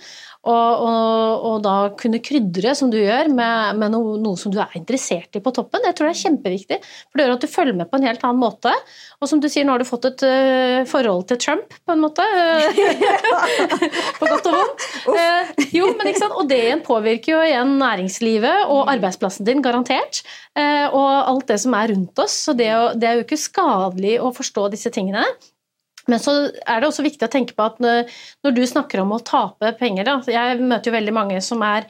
Og, 0.47 0.83
og, 0.87 1.45
og 1.49 1.55
da 1.65 1.75
kunne 1.99 2.21
krydre, 2.23 2.71
som 2.77 2.91
du 2.91 2.95
gjør, 2.99 3.27
med, 3.35 3.79
med 3.81 3.91
noe, 3.91 4.15
noe 4.21 4.39
som 4.39 4.53
du 4.53 4.59
er 4.63 4.77
interessert 4.79 5.35
i 5.35 5.41
på 5.43 5.51
toppen. 5.55 5.83
Jeg 5.83 5.97
tror 5.97 6.07
det 6.07 6.13
er 6.13 6.21
kjempeviktig, 6.21 6.77
for 7.09 7.19
det 7.19 7.25
gjør 7.25 7.35
at 7.35 7.43
du 7.43 7.51
følger 7.51 7.75
med 7.75 7.89
på 7.91 7.99
en 7.99 8.07
helt 8.07 8.23
annen 8.23 8.39
måte. 8.39 8.71
Og 9.19 9.27
som 9.27 9.41
du 9.43 9.49
sier, 9.51 9.67
nå 9.67 9.75
har 9.75 9.83
du 9.83 9.89
fått 9.89 10.07
et 10.07 10.23
uh, 10.23 10.85
forhold 10.87 11.25
til 11.31 11.41
Trump, 11.43 11.75
på 11.83 11.95
en 11.95 12.03
måte. 12.05 12.23
på 14.19 14.29
godt 14.29 14.47
og 14.47 14.55
vondt. 14.61 14.87
Uh, 15.09 15.67
jo, 15.75 15.91
men 15.97 16.13
ikke 16.13 16.23
sant? 16.23 16.37
Og 16.39 16.47
det 16.47 16.61
igjen 16.69 16.85
påvirker 16.85 17.33
jo 17.33 17.43
igjen 17.43 17.75
næringslivet 17.81 18.71
og 18.71 18.93
arbeidsplassen 18.93 19.47
din, 19.47 19.65
garantert. 19.65 20.23
Uh, 20.55 20.87
og 20.95 21.09
alt 21.33 21.51
det 21.51 21.59
som 21.65 21.75
er 21.75 21.91
rundt 21.91 22.23
oss. 22.23 22.39
Så 22.47 22.55
det, 22.55 22.71
det 23.01 23.09
er 23.09 23.19
jo 23.19 23.27
ikke 23.27 23.41
skadelig 23.41 24.15
å 24.23 24.31
forstå 24.37 24.69
disse 24.71 24.86
tingene. 24.95 25.23
Men 26.07 26.21
så 26.23 26.33
er 26.63 26.79
det 26.79 26.87
også 26.87 27.03
viktig 27.05 27.27
å 27.27 27.31
tenke 27.31 27.55
på 27.57 27.65
at 27.67 27.81
når 27.83 28.55
du 28.55 28.61
snakker 28.67 29.01
om 29.03 29.11
å 29.15 29.23
tape 29.27 29.73
penger 29.79 30.07
da, 30.07 30.19
Jeg 30.31 30.61
møter 30.61 30.89
jo 30.89 30.95
veldig 30.95 31.15
mange 31.15 31.41
som 31.43 31.63
er 31.67 31.83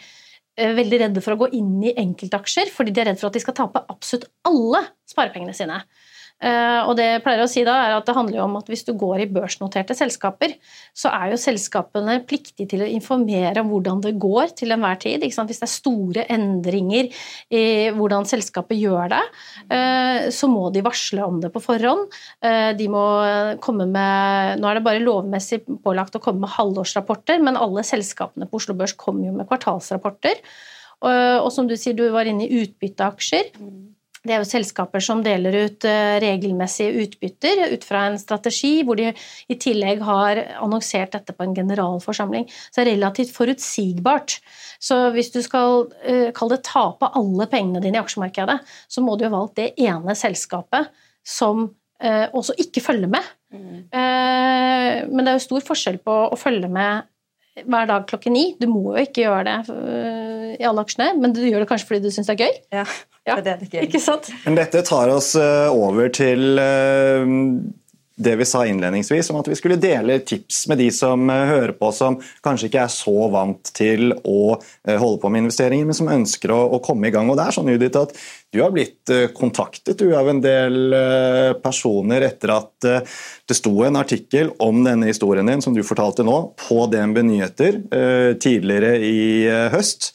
eh, 0.57 0.73
veldig 0.73 1.01
redde 1.03 1.21
for 1.21 1.35
å 1.35 1.41
gå 1.43 1.51
inn 1.59 1.75
i 1.85 1.93
enkeltaksjer 1.93 2.71
fordi 2.73 2.95
de 2.95 3.03
er 3.03 3.11
redde 3.11 3.21
for 3.21 3.29
at 3.29 3.37
de 3.37 3.43
skal 3.45 3.57
tape 3.59 3.83
absolutt 3.93 4.25
alle 4.49 4.81
sparepengene 5.09 5.53
sine. 5.57 5.83
Eh, 6.37 6.81
og 6.85 6.93
det 6.99 7.05
jeg 7.07 7.21
pleier 7.25 7.41
å 7.41 7.49
si 7.49 7.63
da 7.65 7.73
er 7.81 7.95
at 7.95 8.05
det 8.05 8.13
handler 8.13 8.37
jo 8.37 8.43
om 8.45 8.57
at 8.59 8.67
Hvis 8.69 8.83
du 8.85 8.91
går 8.93 9.23
i 9.23 9.29
børsnoterte 9.33 9.95
selskaper, 9.97 10.53
så 10.93 11.09
er 11.09 11.31
jo 11.31 11.39
selskapene 11.41 12.19
pliktige 12.29 12.67
til 12.69 12.83
å 12.85 12.89
informere 12.89 13.63
om 13.63 13.71
hvordan 13.71 14.03
det 14.05 14.13
går 14.21 14.53
til 14.59 14.75
enhver 14.75 14.99
tid. 15.01 15.25
Hvis 15.25 15.39
det 15.39 15.65
er 15.65 15.71
store 15.71 16.27
endringer 16.29 17.09
i 17.49 17.63
hvordan 17.95 18.27
selskapet 18.29 18.77
gjør 18.77 19.15
det, 19.15 19.23
eh, 19.73 20.29
så 20.29 20.51
må 20.51 20.67
de 20.73 20.85
varsle 20.85 21.25
om 21.25 21.41
det 21.41 21.51
på 21.53 21.63
forhånd. 21.63 22.05
Eh, 22.45 22.73
De 22.77 22.87
må 22.91 23.05
komme 23.63 23.87
med 23.89 24.59
Nå 24.61 24.69
er 24.69 24.77
det 24.77 24.85
bare 24.85 25.01
lovmessig 25.01 25.63
pålagt 25.83 26.15
å 26.15 26.21
komme 26.21 26.45
med 26.45 26.53
halvårsrapporter, 26.53 27.41
men 27.41 27.57
alle 27.57 27.83
selskapene 27.85 28.47
på 28.49 28.61
Oslo 28.61 28.75
Børs 28.77 28.93
kommer 28.93 29.27
jo 29.27 29.33
med 29.33 29.47
kvartalsrapporter. 29.49 30.41
Og, 31.05 31.51
som 31.53 31.67
du 31.69 31.75
sier, 31.77 31.93
du 31.93 32.07
var 32.09 32.25
inne 32.25 32.47
i 32.47 32.63
utbytteaksjer. 32.63 33.53
Det 34.25 34.33
er 34.33 34.41
jo 34.41 34.49
selskaper 34.49 35.03
som 35.03 35.21
deler 35.23 35.55
ut 35.67 35.85
eh, 35.87 36.17
regelmessige 36.23 37.03
utbytter 37.03 37.61
ut 37.73 37.85
fra 37.85 38.07
en 38.09 38.17
strategi, 38.19 38.81
hvor 38.85 38.97
de 38.99 39.11
i 39.13 39.57
tillegg 39.61 40.01
har 40.05 40.41
annonsert 40.57 41.13
dette 41.15 41.35
på 41.35 41.45
en 41.45 41.55
generalforsamling. 41.57 42.47
Så 42.67 42.81
det 42.81 42.85
er 42.85 42.91
relativt 42.95 43.33
forutsigbart. 43.35 44.39
Så 44.83 44.99
hvis 45.15 45.31
du 45.35 45.39
skal 45.45 45.87
eh, 46.03 46.29
kalle 46.35 46.57
det 46.57 46.67
tape 46.67 47.11
alle 47.19 47.49
pengene 47.51 47.83
dine 47.83 47.99
i 47.99 48.03
aksjemarkedet, 48.03 48.59
så 48.89 49.05
må 49.05 49.15
du 49.15 49.27
jo 49.27 49.31
ha 49.31 49.37
valgt 49.37 49.59
det 49.61 49.71
ene 49.85 50.17
selskapet 50.17 50.89
som 51.27 51.69
eh, 52.01 52.25
også 52.33 52.57
ikke 52.67 52.83
følger 52.89 53.13
med. 53.17 53.33
Mm. 53.47 53.87
men 53.95 55.21
det 55.23 55.29
er 55.31 55.37
jo 55.37 55.43
stor 55.45 55.61
forskjell 55.63 56.01
på 56.03 56.13
å 56.35 56.35
følge 56.35 56.67
med 56.67 57.05
hver 57.63 57.87
dag 57.87 58.03
klokken 58.09 58.35
ni. 58.35 58.43
Du 58.59 58.67
må 58.67 58.81
jo 58.89 59.05
ikke 59.05 59.23
gjøre 59.23 59.45
det 59.47 59.77
i 60.55 60.67
alle 60.67 60.83
aksjene, 60.85 61.11
men 61.21 61.35
du 61.35 61.41
gjør 61.43 61.63
det 61.63 61.69
kanskje 61.69 61.89
fordi 61.89 62.07
du 62.07 62.13
syns 62.15 62.29
det 62.29 62.37
er 62.37 62.47
gøy. 62.47 62.61
Ja, 63.27 63.39
det 63.43 63.51
er 63.51 63.59
det 63.59 63.67
gøy. 63.71 63.81
Ikke 63.87 63.99
sant? 63.99 64.29
Men 64.45 64.55
dette 64.59 64.83
tar 64.87 65.11
oss 65.11 65.33
eh, 65.35 65.67
over 65.73 66.07
til 66.15 66.61
eh, 66.63 67.27
det 68.17 68.35
vi 68.35 68.45
sa 68.45 68.63
innledningsvis, 68.65 69.29
om 69.29 69.37
at 69.37 69.47
vi 69.47 69.55
skulle 69.55 69.75
dele 69.77 70.19
tips 70.19 70.63
med 70.67 70.79
de 70.81 70.87
som 70.93 71.29
eh, 71.29 71.43
hører 71.51 71.73
på, 71.77 71.91
som 71.93 72.17
kanskje 72.45 72.71
ikke 72.71 72.81
er 72.87 72.93
så 72.93 73.27
vant 73.29 73.69
til 73.77 74.09
å 74.25 74.55
eh, 74.57 74.97
holde 74.97 75.19
på 75.21 75.29
med 75.29 75.45
investeringer, 75.45 75.85
men 75.85 75.97
som 75.97 76.09
ønsker 76.09 76.53
å, 76.53 76.79
komme 76.83 77.09
i 77.09 77.13
gang. 77.13 77.29
Og 77.29 77.37
det 77.37 77.45
er 77.45 77.57
sånn, 77.57 77.69
Judith, 77.69 78.01
at 78.01 78.15
du 78.53 78.61
har 78.63 78.73
blitt 78.73 79.13
eh, 79.13 79.27
kontaktet 79.37 80.01
du, 80.01 80.09
av 80.17 80.31
en 80.31 80.41
del 80.41 80.95
personer 81.61 82.25
etter 82.25 82.53
at 82.55 82.87
det 82.87 83.55
sto 83.57 83.73
en 83.85 83.99
artikkel 83.99 84.49
om 84.63 84.81
denne 84.85 85.09
historien 85.11 85.47
din, 85.47 85.61
som 85.61 85.75
du 85.75 85.83
fortalte 85.85 86.25
nå, 86.25 86.39
på 86.57 86.87
DNB 86.89 87.21
Nyheter 87.27 87.79
tidligere 88.41 88.95
i 89.03 89.19
høst. 89.73 90.11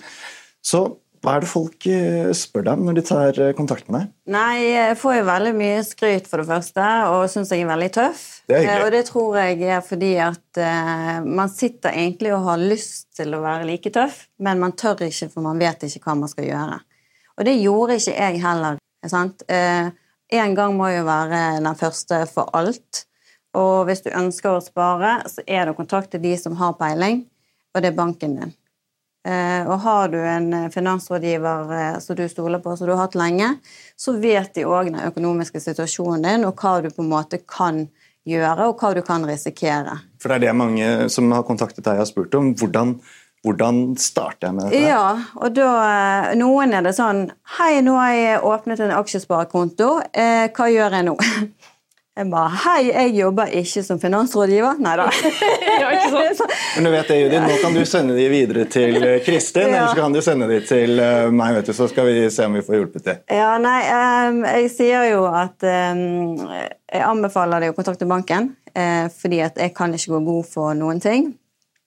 Så 0.64 0.84
hva 1.22 1.36
er 1.36 1.44
det 1.44 1.50
folk 1.50 1.86
eh, 1.86 2.32
spør 2.34 2.64
deg 2.66 2.80
om 2.80 2.88
når 2.88 2.96
de 2.98 3.02
tar 3.06 3.38
eh, 3.38 3.52
kontakt 3.54 3.86
med 3.86 4.00
deg? 4.00 4.10
Nei, 4.34 4.56
jeg 4.72 4.96
får 4.98 5.16
jo 5.20 5.26
veldig 5.28 5.52
mye 5.54 5.84
skryt 5.86 6.26
for 6.26 6.42
det 6.42 6.48
første, 6.48 6.86
og 7.12 7.28
syns 7.30 7.52
jeg 7.54 7.62
er 7.62 7.70
veldig 7.70 7.90
tøff. 7.94 8.24
Det 8.50 8.58
er. 8.58 8.70
Eh, 8.72 8.82
Og 8.82 8.90
det 8.94 9.04
tror 9.06 9.38
jeg 9.38 9.60
er 9.70 9.84
fordi 9.86 10.10
at 10.24 10.58
uh, 10.58 11.20
man 11.22 11.52
sitter 11.52 11.94
egentlig 11.94 12.32
og 12.34 12.48
har 12.48 12.64
lyst 12.64 13.12
til 13.18 13.36
å 13.36 13.42
være 13.44 13.68
like 13.70 13.92
tøff, 13.94 14.24
men 14.42 14.58
man 14.62 14.74
tør 14.74 15.04
ikke, 15.06 15.30
for 15.30 15.46
man 15.46 15.62
vet 15.62 15.86
ikke 15.86 16.02
hva 16.08 16.16
man 16.24 16.32
skal 16.32 16.48
gjøre. 16.48 16.80
Og 17.38 17.46
det 17.46 17.54
gjorde 17.60 18.00
ikke 18.00 18.16
jeg 18.18 18.42
heller. 18.42 18.82
sant? 19.06 19.46
Uh, 19.46 19.94
en 20.32 20.56
gang 20.58 20.74
må 20.74 20.88
jo 20.90 21.04
være 21.06 21.60
den 21.62 21.78
første 21.78 22.24
for 22.32 22.50
alt. 22.56 23.04
Og 23.54 23.84
hvis 23.86 24.02
du 24.02 24.10
ønsker 24.10 24.56
å 24.56 24.64
spare, 24.64 25.20
så 25.28 25.44
er 25.46 25.66
det 25.66 25.74
å 25.74 25.78
kontakte 25.78 26.18
de 26.18 26.34
som 26.40 26.56
har 26.58 26.74
peiling, 26.80 27.22
og 27.76 27.84
det 27.84 27.92
er 27.92 27.98
banken 27.98 28.36
din. 28.40 28.54
Eh, 29.22 29.68
og 29.70 29.78
har 29.84 30.08
du 30.10 30.18
en 30.18 30.52
eh, 30.52 30.68
finansrådgiver 30.74 31.72
eh, 31.78 31.98
som 32.02 32.16
du 32.18 32.24
stoler 32.28 32.58
på, 32.58 32.74
som 32.76 32.88
du 32.88 32.92
har 32.92 33.04
hatt 33.04 33.14
lenge, 33.14 33.52
så 33.96 34.16
vet 34.18 34.50
de 34.56 34.66
òg 34.66 34.90
den 34.90 34.98
økonomiske 35.06 35.62
situasjonen 35.62 36.26
din, 36.26 36.46
og 36.48 36.58
hva 36.58 36.80
du 36.82 36.90
på 36.90 37.04
en 37.04 37.12
måte 37.12 37.38
kan 37.46 37.84
gjøre, 38.26 38.66
og 38.66 38.82
hva 38.82 38.90
du 38.98 39.02
kan 39.06 39.22
risikere. 39.26 40.00
For 40.18 40.30
det 40.30 40.40
er 40.40 40.46
det 40.48 40.56
mange 40.58 40.88
som 41.14 41.30
har 41.34 41.46
kontaktet 41.46 41.86
deg 41.86 42.02
har 42.02 42.08
spurt 42.10 42.34
om. 42.34 42.50
Hvordan, 42.58 42.96
hvordan 43.46 43.80
starter 43.94 44.48
jeg 44.48 44.58
med 44.58 44.70
dette? 44.70 44.82
Ja, 44.90 45.06
og 45.38 45.54
da 45.54 45.70
Noen 46.38 46.74
er 46.74 46.86
det 46.86 46.94
sånn 46.98 47.28
Hei, 47.58 47.76
nå 47.82 47.94
har 47.98 48.14
jeg 48.14 48.42
åpnet 48.46 48.82
en 48.82 48.94
aksjesparekonto. 48.98 49.92
Hva 50.10 50.70
gjør 50.70 50.98
jeg 50.98 51.10
nå? 51.10 51.16
Jeg 52.12 52.28
bare 52.28 52.50
Hei, 52.60 52.90
jeg 52.90 53.14
jobber 53.16 53.52
ikke 53.56 53.82
som 53.86 54.00
finansrådgiver. 54.00 54.80
Nei 54.84 54.96
da. 55.00 55.06
Ja. 55.82 55.88
Men 56.76 56.84
du 56.84 56.90
vet 56.92 57.08
det, 57.08 57.16
Judith, 57.22 57.46
nå 57.48 57.54
kan 57.62 57.74
du 57.76 57.80
sende 57.88 58.14
de 58.16 58.26
videre 58.28 58.66
til 58.70 58.98
eh, 59.00 59.22
Kristin, 59.24 59.70
Ja. 59.72 59.78
eller 59.78 59.94
så 59.94 60.02
kan 60.02 60.12
du 60.12 60.20
sende 60.24 60.48
de 60.50 60.58
til 60.68 61.00
eh, 61.00 61.30
meg, 61.32 61.54
vet 61.56 61.70
du, 61.70 61.72
så 61.76 61.88
skal 61.90 62.06
vi 62.10 62.26
se 62.30 62.44
om 62.46 62.58
vi 62.58 62.62
får 62.66 62.76
hjulpet 62.76 63.06
til. 63.06 63.22
Ja, 63.32 63.54
nei, 63.60 63.78
ehm, 63.88 64.42
jeg 64.60 64.68
sier 64.74 65.06
jo 65.08 65.22
at 65.30 65.64
ehm, 65.64 66.36
Jeg 66.92 67.02
anbefaler 67.08 67.64
deg 67.64 67.72
å 67.72 67.76
kontakte 67.78 68.08
banken, 68.08 68.50
eh, 68.76 69.08
fordi 69.16 69.40
at 69.46 69.56
jeg 69.64 69.72
kan 69.76 69.96
ikke 69.96 70.12
gå 70.12 70.20
god 70.28 70.50
for 70.52 70.76
noen 70.76 71.00
ting. 71.00 71.30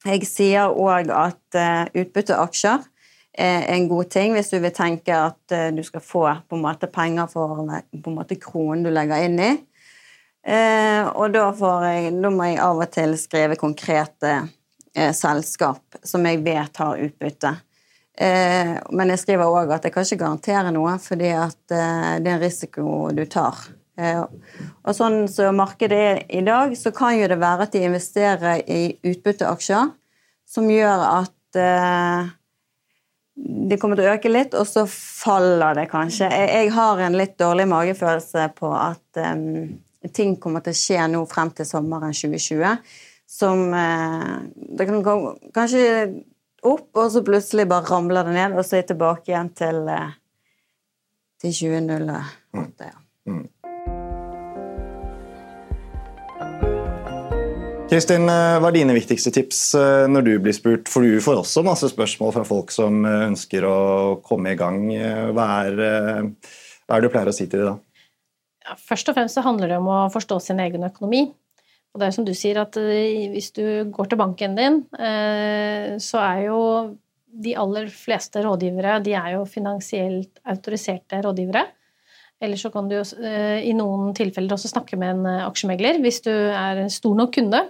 Jeg 0.06 0.26
sier 0.30 0.74
òg 0.74 1.14
at 1.14 1.60
eh, 1.62 2.02
utbytteaksjer 2.02 2.82
er 3.46 3.70
en 3.76 3.86
god 3.92 4.10
ting 4.10 4.34
hvis 4.34 4.50
du 4.54 4.58
vil 4.64 4.74
tenke 4.74 5.14
at 5.14 5.56
du 5.76 5.82
skal 5.84 6.02
få 6.02 6.22
på 6.48 6.56
en 6.56 6.62
måte 6.64 6.88
penger 6.88 7.28
for 7.28 7.58
på 7.60 8.10
en 8.10 8.16
måte 8.16 8.38
kronen 8.40 8.86
du 8.86 8.90
legger 8.96 9.26
inn 9.28 9.42
i. 9.44 9.50
Eh, 10.46 11.08
og 11.18 11.34
da, 11.34 11.48
jeg, 11.90 12.12
da 12.22 12.30
må 12.30 12.50
jeg 12.52 12.62
av 12.62 12.82
og 12.84 12.92
til 12.94 13.16
skrive 13.18 13.58
konkrete 13.58 14.34
eh, 14.94 15.14
selskap 15.18 15.98
som 16.06 16.26
jeg 16.30 16.44
vet 16.46 16.82
har 16.84 17.02
utbytte. 17.08 17.56
Eh, 18.18 18.76
men 18.96 19.12
jeg 19.12 19.24
skriver 19.24 19.50
òg 19.50 19.74
at 19.76 19.88
jeg 19.88 19.96
kan 19.96 20.06
ikke 20.06 20.22
garantere 20.22 20.76
noe, 20.76 20.94
fordi 21.02 21.34
at 21.34 21.74
eh, 21.74 22.14
det 22.22 22.30
er 22.30 22.38
en 22.38 22.46
risiko 22.46 22.86
du 23.16 23.26
tar. 23.26 23.58
Eh, 23.98 24.22
og 24.22 24.96
sånn 24.96 25.26
som 25.32 25.58
markedet 25.58 26.00
er 26.00 26.22
i 26.30 26.44
dag, 26.46 26.78
så 26.78 26.94
kan 26.96 27.18
jo 27.18 27.28
det 27.32 27.42
være 27.42 27.68
at 27.68 27.76
de 27.76 27.84
investerer 27.88 28.64
i 28.70 28.82
utbytteaksjer, 29.02 29.94
som 30.46 30.70
gjør 30.70 31.06
at 31.10 31.60
eh, 31.60 32.34
de 33.36 33.80
kommer 33.82 34.00
til 34.00 34.08
å 34.08 34.14
øke 34.16 34.32
litt, 34.32 34.54
og 34.56 34.68
så 34.70 34.86
faller 34.88 35.76
det 35.82 35.90
kanskje. 35.92 36.30
Jeg, 36.32 36.52
jeg 36.54 36.72
har 36.76 37.02
en 37.04 37.18
litt 37.20 37.36
dårlig 37.42 37.66
magefølelse 37.68 38.48
på 38.56 38.72
at 38.78 39.20
um, 39.20 39.74
ting 40.14 40.36
kommer 40.42 40.64
til 40.66 40.76
å 40.76 40.80
skje 40.80 41.08
nå 41.12 41.24
frem 41.32 41.52
til 41.56 41.68
sommeren 41.70 42.14
2020. 42.16 42.78
Som 43.26 43.74
uh, 43.74 44.46
Det 44.54 44.86
kan 44.86 45.02
gå 45.06 45.16
kanskje 45.56 45.86
opp, 46.66 46.90
og 46.94 47.10
så 47.14 47.24
plutselig 47.26 47.68
bare 47.70 47.90
ramler 47.90 48.28
det 48.28 48.38
ned, 48.38 48.58
og 48.58 48.66
så 48.66 48.78
er 48.78 48.84
jeg 48.84 48.92
tilbake 48.94 49.32
igjen 49.32 49.52
til, 49.58 49.82
uh, 49.90 50.14
til 51.42 51.58
2008. 51.62 52.92
Ja. 52.92 52.98
Mm. 53.26 53.48
Kristin, 57.86 58.26
eh, 58.28 58.58
hva 58.58 58.72
er 58.72 58.76
dine 58.80 58.96
viktigste 58.98 59.30
tips 59.32 59.60
eh, 59.78 60.06
når 60.10 60.24
du 60.26 60.32
blir 60.42 60.56
spurt? 60.58 60.90
For 60.90 61.06
du 61.06 61.22
får 61.22 61.44
også 61.44 61.62
masse 61.64 61.88
spørsmål 61.92 62.32
fra 62.34 62.46
folk 62.48 62.74
som 62.74 63.06
eh, 63.06 63.28
ønsker 63.28 63.68
å 63.70 63.76
komme 64.26 64.56
i 64.56 64.58
gang. 64.58 64.80
Hva 65.38 65.46
er, 65.68 65.78
hva 65.78 66.98
er 66.98 67.04
det 67.04 67.06
du 67.06 67.14
pleier 67.14 67.30
å 67.30 67.36
si 67.36 67.46
til 67.46 67.62
dem 67.62 67.70
da? 67.70 67.95
Ja, 68.66 68.76
først 68.82 69.10
og 69.12 69.18
fremst 69.18 69.38
så 69.38 69.44
handler 69.46 69.72
det 69.72 69.80
om 69.80 69.90
å 69.92 70.00
forstå 70.14 70.40
sin 70.42 70.62
egen 70.64 70.88
økonomi. 70.88 71.28
Og 71.94 72.02
det 72.02 72.10
er 72.10 72.16
som 72.16 72.26
du 72.28 72.34
sier, 72.36 72.58
at 72.60 72.76
hvis 72.76 73.54
du 73.56 73.64
går 73.94 74.10
til 74.12 74.20
banken 74.20 74.58
din, 74.58 74.82
så 76.04 76.20
er 76.20 76.42
jo 76.50 76.58
de 77.46 77.54
aller 77.56 77.88
fleste 77.92 78.42
rådgivere 78.44 78.98
de 79.06 79.14
er 79.16 79.30
jo 79.38 79.46
finansielt 79.48 80.42
autoriserte 80.52 81.22
rådgivere. 81.24 81.62
Eller 82.44 82.60
så 82.60 82.68
kan 82.74 82.90
du 82.92 82.98
i 83.00 83.72
noen 83.78 84.12
tilfeller 84.18 84.58
også 84.58 84.74
snakke 84.74 85.00
med 85.00 85.14
en 85.14 85.46
aksjemegler 85.46 86.02
hvis 86.04 86.20
du 86.26 86.34
er 86.34 86.84
en 86.84 86.92
stor 86.92 87.16
nok 87.16 87.32
kunde. 87.38 87.64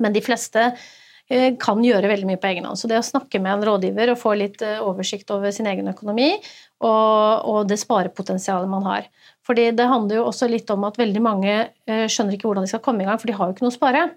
Men 0.00 0.16
de 0.16 0.22
fleste 0.24 0.64
eh, 0.72 1.52
kan 1.60 1.84
gjøre 1.84 2.10
veldig 2.10 2.28
mye 2.30 2.40
på 2.40 2.50
egen 2.50 2.66
hånd. 2.68 2.80
Så 2.80 2.90
det 2.90 2.98
å 3.00 3.06
snakke 3.06 3.40
med 3.42 3.58
en 3.58 3.66
rådgiver 3.68 4.14
og 4.14 4.20
få 4.20 4.34
litt 4.40 4.64
eh, 4.64 4.80
oversikt 4.82 5.30
over 5.34 5.52
sin 5.54 5.68
egen 5.70 5.92
økonomi 5.92 6.32
og, 6.32 7.44
og 7.44 7.60
det 7.70 7.80
sparepotensialet 7.82 8.70
man 8.72 8.88
har. 8.88 9.10
Fordi 9.46 9.70
det 9.76 9.88
handler 9.88 10.20
jo 10.20 10.26
også 10.30 10.48
litt 10.50 10.70
om 10.72 10.84
at 10.88 10.98
veldig 11.00 11.22
mange 11.24 11.54
eh, 11.60 12.06
skjønner 12.10 12.36
ikke 12.36 12.50
hvordan 12.50 12.66
de 12.66 12.72
skal 12.72 12.84
komme 12.84 13.04
i 13.04 13.08
gang, 13.08 13.20
for 13.20 13.30
de 13.30 13.36
har 13.38 13.48
jo 13.48 13.56
ikke 13.56 13.66
noe 13.66 13.74
å 13.74 13.78
spare. 13.78 14.10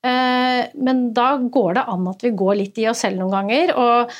Men 0.00 1.00
da 1.12 1.34
går 1.52 1.74
det 1.76 1.82
an 1.92 2.06
at 2.08 2.22
vi 2.24 2.30
går 2.32 2.54
litt 2.56 2.78
i 2.80 2.86
oss 2.88 3.02
selv 3.04 3.18
noen 3.20 3.34
ganger. 3.34 3.72
Og 3.76 4.14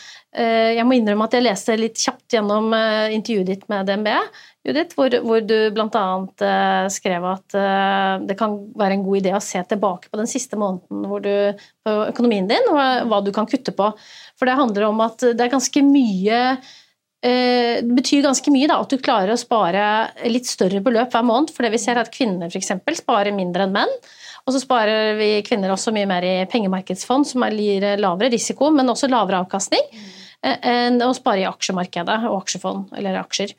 jeg 0.76 0.84
må 0.84 0.98
innrømme 0.98 1.24
at 1.24 1.36
jeg 1.38 1.46
leste 1.46 1.76
litt 1.80 1.96
kjapt 1.96 2.36
gjennom 2.36 2.66
intervjuet 3.16 3.48
ditt 3.48 3.62
med 3.72 3.88
DNB. 3.88 4.10
Judith, 4.68 4.92
hvor, 4.98 5.16
hvor 5.24 5.40
du 5.40 5.54
bl.a. 5.72 6.02
Skrev 6.92 7.24
at 7.30 7.56
det 8.28 8.36
kan 8.36 8.58
være 8.76 8.98
en 8.98 9.06
god 9.06 9.22
idé 9.22 9.32
å 9.32 9.40
se 9.40 9.62
tilbake 9.72 10.12
på 10.12 10.20
den 10.20 10.28
siste 10.28 10.60
måneden 10.60 11.24
du, 11.24 11.64
på 11.80 11.96
økonomien 12.10 12.52
din, 12.52 12.68
og 12.68 13.08
hva 13.08 13.24
du 13.24 13.32
kan 13.32 13.48
kutte 13.48 13.72
på. 13.72 13.88
For 14.36 14.52
det 14.52 14.60
handler 14.60 14.90
om 14.90 15.00
at 15.06 15.24
det 15.32 15.46
er 15.46 15.56
ganske 15.56 15.86
mye 15.88 16.42
det 17.20 17.84
betyr 17.84 18.22
ganske 18.24 18.52
mye 18.52 18.68
da, 18.70 18.78
at 18.80 18.92
du 18.92 18.96
klarer 19.02 19.34
å 19.34 19.40
spare 19.40 19.82
litt 20.24 20.48
større 20.48 20.80
beløp 20.80 21.12
hver 21.12 21.26
måned. 21.28 21.52
For 21.52 21.66
det 21.66 21.74
vi 21.74 21.80
ser 21.82 21.98
er 21.98 22.06
at 22.06 22.14
kvinner 22.14 22.48
f.eks. 22.48 22.72
sparer 23.02 23.34
mindre 23.36 23.66
enn 23.66 23.74
menn. 23.74 23.92
Og 24.48 24.54
så 24.54 24.62
sparer 24.62 25.18
vi 25.18 25.28
kvinner 25.44 25.74
også 25.74 25.92
mye 25.92 26.08
mer 26.08 26.24
i 26.24 26.32
pengemarkedsfond, 26.48 27.28
som 27.28 27.44
gir 27.52 27.84
lavere 28.00 28.32
risiko, 28.32 28.70
men 28.72 28.88
også 28.88 29.10
lavere 29.12 29.42
avkastning 29.44 29.84
enn 30.40 31.00
å 31.04 31.12
spare 31.16 31.42
i 31.42 31.48
aksjemarkedet 31.48 32.18
og 32.30 32.38
aksjefond 32.40 32.94
eller 32.96 33.18
aksjer. 33.20 33.52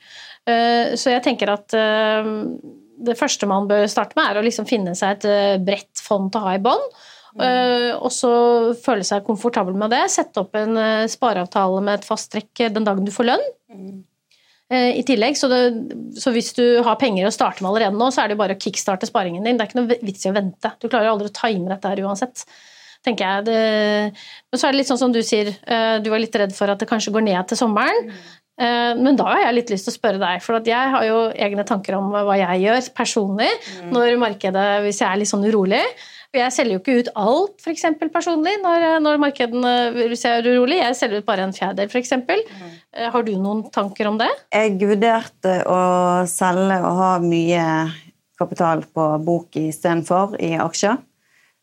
Eh, 0.50 0.94
så 0.98 1.12
jeg 1.14 1.22
tenker 1.24 1.52
at 1.52 1.74
eh, 1.78 2.30
det 3.02 3.18
første 3.18 3.48
man 3.50 3.68
bør 3.70 3.86
starte 3.90 4.18
med, 4.18 4.30
er 4.30 4.40
å 4.40 4.46
liksom 4.46 4.66
finne 4.68 4.96
seg 4.98 5.16
et 5.16 5.28
eh, 5.30 5.60
bredt 5.62 6.02
fond 6.02 6.32
til 6.32 6.42
å 6.42 6.48
ha 6.48 6.56
i 6.58 6.62
bånn. 6.62 6.82
Mm. 7.32 7.98
Og 8.04 8.10
så 8.12 8.30
føle 8.84 9.04
seg 9.08 9.24
komfortabel 9.26 9.76
med 9.78 9.92
det. 9.94 10.02
Sette 10.12 10.42
opp 10.42 10.56
en 10.58 10.76
spareavtale 11.08 11.82
med 11.84 12.00
et 12.00 12.08
fast 12.08 12.32
trekk 12.34 12.66
den 12.74 12.84
dagen 12.84 13.06
du 13.06 13.12
får 13.14 13.30
lønn. 13.30 13.46
Mm. 13.72 14.00
I 14.72 15.02
tillegg, 15.04 15.36
så, 15.36 15.50
det, 15.52 15.58
så, 16.16 16.30
hvis 16.32 16.54
du 16.56 16.64
har 16.84 16.96
penger 17.00 17.26
å 17.28 17.32
starte 17.34 17.60
med 17.60 17.68
allerede 17.74 17.98
nå, 17.98 18.06
så 18.12 18.22
er 18.22 18.32
det 18.32 18.38
bare 18.40 18.56
å 18.56 18.60
kickstarte 18.60 19.08
sparingen 19.08 19.44
din. 19.44 19.58
Det 19.58 19.66
er 19.66 19.68
ikke 19.68 19.80
noe 19.82 19.98
vits 20.00 20.24
i 20.24 20.30
å 20.30 20.36
vente. 20.36 20.70
Du 20.80 20.86
klarer 20.86 21.10
aldri 21.10 21.28
å 21.28 21.34
time 21.36 21.68
dette 21.68 21.90
her 21.92 22.00
uansett. 22.06 22.44
tenker 23.04 23.26
jeg. 23.26 23.44
Det, 23.50 23.58
men 24.48 24.60
så 24.60 24.68
er 24.68 24.72
det 24.72 24.80
litt 24.80 24.92
sånn 24.92 25.00
som 25.02 25.12
du 25.12 25.20
sier, 25.26 25.52
du 26.00 26.08
var 26.12 26.22
litt 26.24 26.38
redd 26.40 26.56
for 26.56 26.72
at 26.72 26.80
det 26.80 26.88
kanskje 26.88 27.12
går 27.12 27.26
ned 27.28 27.52
til 27.52 27.60
sommeren. 27.60 28.08
Mm. 28.08 28.22
Eh, 28.60 28.92
men 28.98 29.16
da 29.16 29.28
har 29.30 29.46
jeg 29.46 29.56
litt 29.56 29.70
lyst 29.72 29.88
til 29.88 29.94
å 29.94 29.96
spørre 29.96 30.20
deg, 30.20 30.42
for 30.44 30.60
jeg 30.68 30.94
har 30.94 31.06
jo 31.06 31.20
egne 31.32 31.64
tanker 31.68 31.96
om 31.96 32.10
hva 32.12 32.36
jeg 32.36 32.66
gjør 32.66 32.90
personlig 32.96 33.48
når 33.94 34.18
markedet, 34.20 34.66
hvis 34.84 35.00
jeg 35.02 35.08
er 35.08 35.22
litt 35.22 35.30
sånn 35.30 35.46
urolig. 35.48 35.82
Jeg 36.32 36.52
selger 36.54 36.78
jo 36.78 36.80
ikke 36.80 36.94
ut 37.02 37.08
alt 37.20 37.66
eksempel, 37.68 38.08
personlig 38.12 38.54
når, 38.62 38.86
når 39.04 39.18
markedene 39.20 39.72
ser 40.16 40.38
er 40.38 40.46
urolig. 40.48 40.78
Jeg 40.80 40.96
selger 40.96 41.20
ut 41.20 41.28
bare 41.28 41.44
en 41.44 41.52
fjerdedel 41.52 41.92
f.eks. 41.92 42.14
Mm. 42.16 42.70
Eh, 42.96 43.08
har 43.12 43.26
du 43.26 43.34
noen 43.36 43.66
tanker 43.74 44.08
om 44.08 44.16
det? 44.20 44.30
Jeg 44.48 44.78
vurderte 44.80 45.58
å 45.68 45.80
selge 46.30 46.78
og 46.80 47.02
ha 47.02 47.10
mye 47.20 47.66
kapital 48.40 48.86
på 48.88 49.10
bok 49.26 49.60
istedenfor 49.60 50.38
i 50.40 50.54
aksjer. 50.56 50.96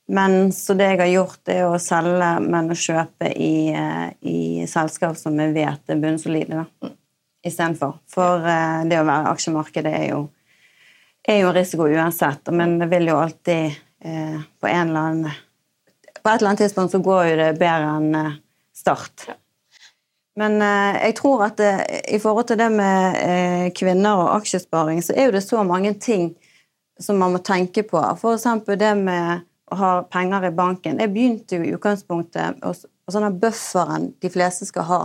Men 0.09 0.53
så 0.53 0.77
det 0.77 0.91
jeg 0.91 1.01
har 1.01 1.11
gjort, 1.15 1.41
er 1.49 1.65
å 1.65 1.81
selge, 1.81 2.29
men 2.45 2.69
å 2.69 2.77
kjøpe 2.77 3.33
i, 3.33 3.69
eh, 3.73 4.07
i 4.21 4.39
selskap 4.69 5.17
som 5.17 5.37
jeg 5.37 5.53
vet 5.57 5.93
er 5.93 6.01
bunnsolide, 6.01 6.61
da. 6.61 6.93
Istedenfor. 7.45 7.99
For 8.11 8.43
uh, 8.43 8.81
det 8.89 8.97
å 8.99 9.05
være 9.07 9.29
aksjemarkedet 9.31 9.91
er 9.95 10.09
jo, 10.09 10.23
er 11.23 11.45
jo 11.45 11.53
risiko 11.55 11.85
uansett. 11.87 12.49
Men 12.51 12.77
det 12.81 12.89
vil 12.91 13.07
jo 13.07 13.15
alltid 13.21 13.77
uh, 14.05 14.41
på 14.59 14.69
annen 14.69 15.27
På 16.19 16.29
et 16.29 16.39
eller 16.39 16.49
annet 16.51 16.65
tidspunkt 16.65 16.91
så 16.91 16.99
går 17.03 17.23
jo 17.29 17.37
det 17.39 17.51
bedre 17.59 17.93
enn 17.97 18.15
uh, 18.15 18.35
start. 18.75 19.29
Men 20.39 20.61
jeg 20.63 21.17
tror 21.17 21.41
at 21.49 21.57
det, 21.59 21.71
i 22.15 22.19
forhold 22.21 22.45
til 22.47 22.55
det 22.61 22.69
med 22.71 23.73
kvinner 23.75 24.21
og 24.21 24.29
aksjesparing, 24.37 25.01
så 25.03 25.11
er 25.11 25.25
jo 25.27 25.33
det 25.35 25.41
så 25.43 25.65
mange 25.67 25.91
ting 25.99 26.29
som 26.99 27.19
man 27.19 27.33
må 27.35 27.41
tenke 27.43 27.83
på. 27.83 27.99
Eksempel 27.99 28.79
det 28.79 28.93
med 29.01 29.41
å 29.67 29.79
ha 29.79 29.91
penger 30.07 30.47
i 30.47 30.53
banken. 30.55 31.01
Jeg 31.01 31.11
begynte 31.13 31.59
jo 31.59 31.65
i 31.65 31.73
utgangspunktet 31.75 32.63
og 32.63 32.77
sånn 33.11 33.39
bufferen 33.41 34.13
de 34.21 34.31
fleste 34.31 34.67
skal 34.69 34.87
ha. 34.89 35.01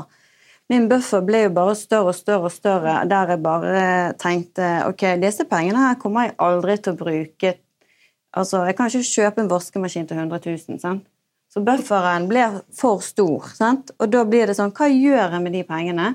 Min 0.73 0.87
buffer 0.89 1.21
ble 1.25 1.43
jo 1.45 1.53
bare 1.57 1.75
større 1.77 2.13
og 2.15 2.17
større 2.17 2.49
og 2.49 2.55
større, 2.55 2.95
der 3.09 3.35
jeg 3.35 3.43
bare 3.45 3.83
tenkte 4.21 4.71
ok, 4.89 5.05
disse 5.21 5.45
pengene 5.49 5.83
her 5.91 5.99
kommer 6.01 6.29
jeg 6.29 6.39
aldri 6.47 6.79
til 6.81 6.95
å 6.95 7.01
bruke. 7.03 7.53
Altså, 8.35 8.65
Jeg 8.67 8.77
kan 8.77 8.91
ikke 8.91 9.07
kjøpe 9.07 9.43
en 9.43 9.51
vaskemaskin 9.51 10.07
til 10.11 10.19
100 10.19 10.41
000. 10.69 10.81
Sant? 10.83 11.07
Så 11.55 11.63
bufferen 11.63 12.27
blir 12.27 12.61
for 12.75 13.03
stor. 13.05 13.47
Sant? 13.55 13.93
Og 14.01 14.11
da 14.11 14.25
blir 14.27 14.51
det 14.51 14.57
sånn 14.59 14.75
Hva 14.75 14.89
gjør 14.91 15.37
jeg 15.37 15.43
med 15.45 15.55
de 15.55 15.63
pengene? 15.69 16.15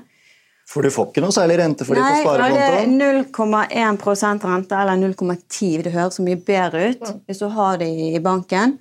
For 0.70 0.86
du 0.86 0.92
får 0.94 1.08
ikke 1.10 1.22
noe 1.24 1.34
særlig 1.34 1.56
rente 1.58 1.86
for 1.86 1.98
de 1.98 2.04
på 2.04 2.20
sparekontoen? 2.20 2.92
Nei, 3.00 3.22
0,1% 3.24 4.44
rente 4.46 4.78
eller 4.78 5.00
0,10. 5.00 5.82
Det 5.86 5.94
høres 5.96 6.20
så 6.20 6.26
mye 6.26 6.38
bedre 6.46 6.92
ut 6.92 7.10
hvis 7.26 7.42
du 7.42 7.48
har 7.56 7.80
det 7.80 7.88
i 7.88 8.20
banken. 8.22 8.76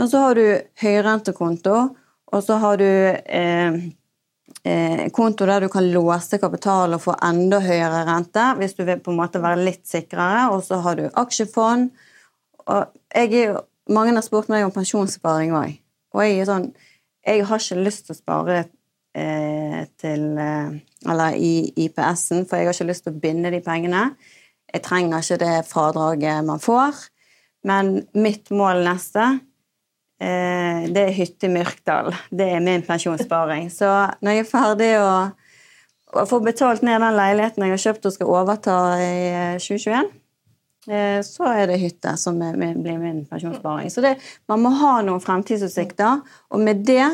Men 0.00 0.10
så 0.10 0.24
har 0.24 0.40
du 0.40 0.44
høyrentekonto, 0.80 1.76
og 2.32 2.42
så 2.42 2.56
har 2.62 2.80
du 2.80 2.88
eh, 2.88 3.78
eh, 4.64 5.02
konto 5.12 5.46
der 5.46 5.66
du 5.66 5.68
kan 5.70 5.86
låse 5.92 6.40
kapital 6.40 6.96
og 6.96 7.02
få 7.04 7.14
enda 7.28 7.60
høyere 7.62 8.06
rente 8.08 8.46
hvis 8.58 8.74
du 8.78 8.86
vil 8.88 9.02
på 9.04 9.12
en 9.12 9.20
måte 9.20 9.42
være 9.42 9.60
litt 9.68 9.84
sikrere. 9.86 10.48
Og 10.56 10.64
så 10.66 10.80
har 10.82 10.98
du 10.98 11.06
aksjefond. 11.12 11.92
Og 12.70 12.90
jeg, 13.14 13.54
mange 13.90 14.14
har 14.16 14.26
spurt 14.26 14.50
meg 14.52 14.66
om 14.66 14.74
pensjonssparing 14.74 15.54
òg. 15.56 15.78
Og 16.14 16.26
jeg 16.26 16.40
er 16.40 16.48
sånn 16.48 16.70
Jeg 17.26 17.44
har 17.46 17.60
ikke 17.60 17.82
lyst 17.84 18.06
til 18.06 18.14
å 18.14 18.18
spare 18.18 18.54
eh, 19.14 19.82
til 20.00 20.38
eh, 20.40 20.78
Eller 21.04 21.36
i 21.36 21.52
IPS-en, 21.84 22.46
for 22.48 22.56
jeg 22.56 22.70
har 22.70 22.76
ikke 22.76 22.88
lyst 22.88 23.04
til 23.06 23.14
å 23.14 23.20
binde 23.20 23.52
de 23.52 23.60
pengene. 23.64 24.10
Jeg 24.70 24.84
trenger 24.86 25.20
ikke 25.20 25.40
det 25.42 25.54
fradraget 25.68 26.46
man 26.46 26.62
får. 26.62 26.96
Men 27.66 28.06
mitt 28.16 28.48
mål 28.54 28.84
neste, 28.86 29.26
eh, 30.22 30.86
det 30.88 31.02
er 31.02 31.16
hytte 31.16 31.48
i 31.48 31.52
Myrkdal. 31.52 32.14
Det 32.30 32.48
er 32.54 32.64
min 32.64 32.86
pensjonssparing. 32.86 33.68
Så 33.72 33.88
når 34.22 34.38
jeg 34.38 34.46
er 34.46 34.50
ferdig 34.50 34.90
å, 35.00 35.12
å 36.16 36.26
få 36.30 36.40
betalt 36.44 36.86
ned 36.86 37.02
den 37.02 37.18
leiligheten 37.18 37.66
jeg 37.66 37.76
har 37.76 37.84
kjøpt 37.84 38.08
og 38.08 38.16
skal 38.16 38.32
overta 38.38 38.78
i 39.02 39.12
2021, 39.60 40.08
så 40.86 41.44
er 41.52 41.66
det 41.68 41.80
hytte 41.82 42.14
som 42.16 42.38
blir 42.40 42.98
min 42.98 43.24
pensjonssparing. 43.28 43.90
Så 43.92 44.00
det, 44.04 44.14
man 44.48 44.62
må 44.64 44.72
ha 44.80 44.94
noen 45.04 45.20
fremtidsutsikter, 45.20 46.22
og 46.50 46.62
med 46.64 46.80
det 46.88 47.04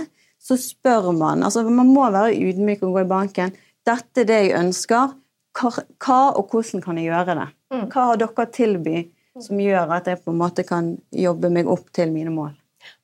så 0.42 0.56
spør 0.60 1.10
man. 1.16 1.42
Altså, 1.42 1.64
man 1.66 1.90
må 1.90 2.06
være 2.14 2.36
ydmyk 2.38 2.84
og 2.86 2.94
gå 2.94 3.04
i 3.04 3.10
banken. 3.10 3.54
'Dette 3.86 4.22
er 4.22 4.28
det 4.28 4.38
jeg 4.44 4.58
ønsker. 4.58 5.14
Hva 5.56 6.20
og 6.36 6.50
hvordan 6.52 6.82
kan 6.84 6.98
jeg 6.98 7.10
gjøre 7.10 7.38
det?' 7.40 7.52
Mm. 7.66 7.88
Hva 7.90 8.02
har 8.06 8.18
dere 8.20 8.44
å 8.44 8.52
tilby 8.54 9.00
som 9.42 9.58
gjør 9.58 9.90
at 9.96 10.06
jeg 10.06 10.20
på 10.22 10.30
en 10.30 10.38
måte 10.38 10.62
kan 10.62 10.92
jobbe 11.10 11.50
meg 11.50 11.66
opp 11.66 11.88
til 11.92 12.12
mine 12.14 12.30
mål? 12.30 12.52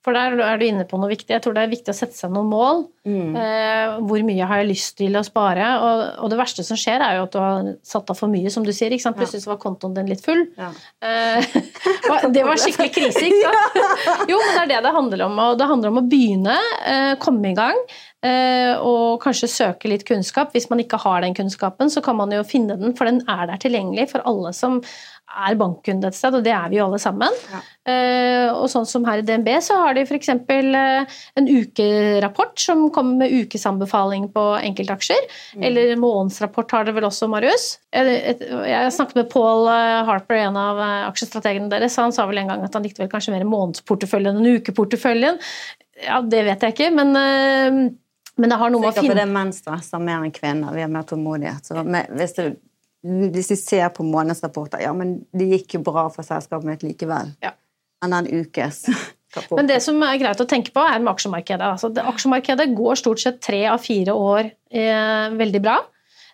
For 0.02 0.16
der 0.16 0.34
er 0.42 0.58
du 0.58 0.64
inne 0.66 0.82
på 0.88 0.98
noe 0.98 1.12
viktig. 1.12 1.30
Jeg 1.30 1.42
tror 1.44 1.54
det 1.54 1.62
er 1.62 1.70
viktig 1.70 1.92
å 1.92 1.94
sette 1.94 2.16
seg 2.16 2.32
noen 2.34 2.48
mål. 2.50 2.80
Mm. 3.06 3.36
Eh, 3.38 3.92
hvor 4.02 4.24
mye 4.26 4.48
har 4.50 4.62
jeg 4.62 4.70
lyst 4.72 4.96
til 4.98 5.14
å 5.18 5.22
spare? 5.26 5.68
Og, 5.78 6.02
og, 6.24 6.30
det 6.32 6.38
verste 6.40 6.64
som 6.66 6.78
skjer, 6.78 7.04
er 7.06 7.20
jo 7.20 7.26
at 7.28 7.36
du 7.36 7.38
har 7.38 7.68
satt 7.86 8.10
av 8.10 8.18
for 8.18 8.32
mye, 8.32 8.50
som 8.50 8.66
du 8.66 8.72
sier. 8.74 8.90
Plutselig 8.90 9.44
så 9.44 9.52
var 9.52 9.60
kontoen 9.62 9.94
din 9.94 10.10
litt 10.10 10.24
full. 10.26 10.42
Ja. 10.58 10.72
Eh, 11.06 11.54
det 12.34 12.42
var 12.48 12.58
skikkelig 12.58 12.94
krise, 12.98 13.28
ikke 13.28 13.52
sant? 13.54 13.92
jo, 14.32 14.40
men 14.42 14.56
det 14.58 14.64
er 14.64 14.72
det 14.74 14.80
det 14.88 14.94
handler 14.98 15.26
om. 15.28 15.38
Og 15.46 15.60
det 15.60 15.70
handler 15.70 15.94
om 15.94 16.02
å 16.02 16.06
begynne, 16.10 16.58
eh, 16.82 17.12
komme 17.22 17.52
i 17.52 17.58
gang. 17.58 17.78
Eh, 18.26 18.74
og 18.78 19.22
kanskje 19.22 19.50
søke 19.50 19.90
litt 19.90 20.06
kunnskap. 20.08 20.52
Hvis 20.54 20.68
man 20.70 20.82
ikke 20.82 21.00
har 21.02 21.24
den 21.24 21.37
kunnskapen, 21.38 21.90
så 21.92 22.02
kan 22.04 22.18
man 22.18 22.32
jo 22.35 22.44
finne 22.46 22.78
den, 22.80 22.96
for 22.98 23.11
den 23.11 23.22
er 23.30 23.48
der 23.50 23.62
tilgjengelig 23.62 24.11
for 24.14 24.24
alle 24.28 24.54
som 24.56 24.80
er 25.32 25.56
bankkunde 25.58 26.08
et 26.11 26.16
sted, 26.16 26.35
og 26.37 26.44
det 26.44 26.52
er 26.54 26.68
vi 26.70 26.78
jo 26.78 26.87
alle 26.87 26.98
sammen. 27.00 27.37
Ja. 27.52 27.61
Uh, 27.82 28.48
og 28.62 28.68
sånn 28.70 28.87
som 28.88 29.06
her 29.08 29.22
i 29.22 29.24
DNB, 29.26 29.48
så 29.64 29.78
har 29.80 29.96
de 29.96 30.04
f.eks. 30.04 30.30
Uh, 30.37 31.18
en 31.40 31.48
ukerapport 31.48 32.61
som 32.61 32.85
kommer 32.94 33.24
med 33.24 33.37
ukesanbefaling 33.42 34.28
på 34.35 34.44
enkeltaksjer. 34.61 35.24
Mm. 35.56 35.66
Eller 35.68 35.94
månedsrapport 36.00 36.76
har 36.76 36.88
det 36.88 36.96
vel 36.98 37.08
også, 37.08 37.30
Marius. 37.32 37.68
Jeg, 37.92 38.92
snakket 38.94 39.22
med 39.22 39.30
Paul 39.32 39.66
eh, 39.68 40.02
Harper, 40.08 40.38
en 40.46 40.56
av 40.56 40.78
aksjestrategene 41.11 41.70
deres. 41.72 41.98
Han 42.00 42.14
sa 42.14 42.26
vel 42.28 42.42
en 42.42 42.52
gang 42.52 42.64
at 42.64 42.76
han 42.76 42.85
likte 42.85 43.04
vel 43.04 43.11
kanskje 43.12 43.35
mer 43.35 43.44
månedsporteføljen 43.48 44.40
enn 44.40 44.61
ukeporteføljen. 44.61 45.40
Ja, 46.02 46.22
det 46.24 46.46
vet 46.48 46.64
jeg 46.64 46.74
ikke, 46.74 46.88
men 46.96 47.92
men 48.40 48.52
det 48.52 48.56
har 48.60 48.72
noe 48.72 48.80
med 48.80 48.92
å 48.92 48.96
finne 48.96 49.16
Det 49.18 49.24
er 49.26 49.32
menn 49.32 49.50
stresser 49.52 50.00
mer 50.02 50.22
enn 50.24 50.32
kvinner. 50.34 50.72
Vi 50.72 50.84
har 50.84 50.92
mer 50.92 51.04
tålmodighet. 51.08 51.66
Så 51.68 51.82
hvis 51.82 52.36
du 52.38 52.44
hvis 53.02 53.50
vi 53.50 53.56
ser 53.58 53.88
på 53.90 54.04
månedsrapporter, 54.06 54.84
ja, 54.84 54.92
men 54.94 55.16
det 55.34 55.48
gikk 55.50 55.74
jo 55.74 55.82
bra 55.88 56.04
for 56.14 56.26
selskapet 56.26 56.68
mitt 56.68 56.84
likevel. 56.86 57.32
Ja. 57.42 57.50
Enn 58.04 58.14
en 58.14 58.28
ukes. 58.30 58.84
Men 59.56 59.66
det 59.66 59.80
som 59.82 59.96
er 60.04 60.20
greit 60.20 60.40
å 60.42 60.46
tenke 60.48 60.74
på, 60.74 60.82
er 60.84 61.00
med 61.00 61.10
aksjemarkedet. 61.14 61.64
Altså, 61.64 61.90
det, 61.94 62.04
aksjemarkedet 62.06 62.68
går 62.76 63.00
stort 63.00 63.22
sett 63.22 63.40
tre 63.42 63.64
av 63.72 63.82
fire 63.82 64.14
år 64.14 64.44
eh, 64.44 65.32
veldig 65.34 65.62
bra. 65.64 65.78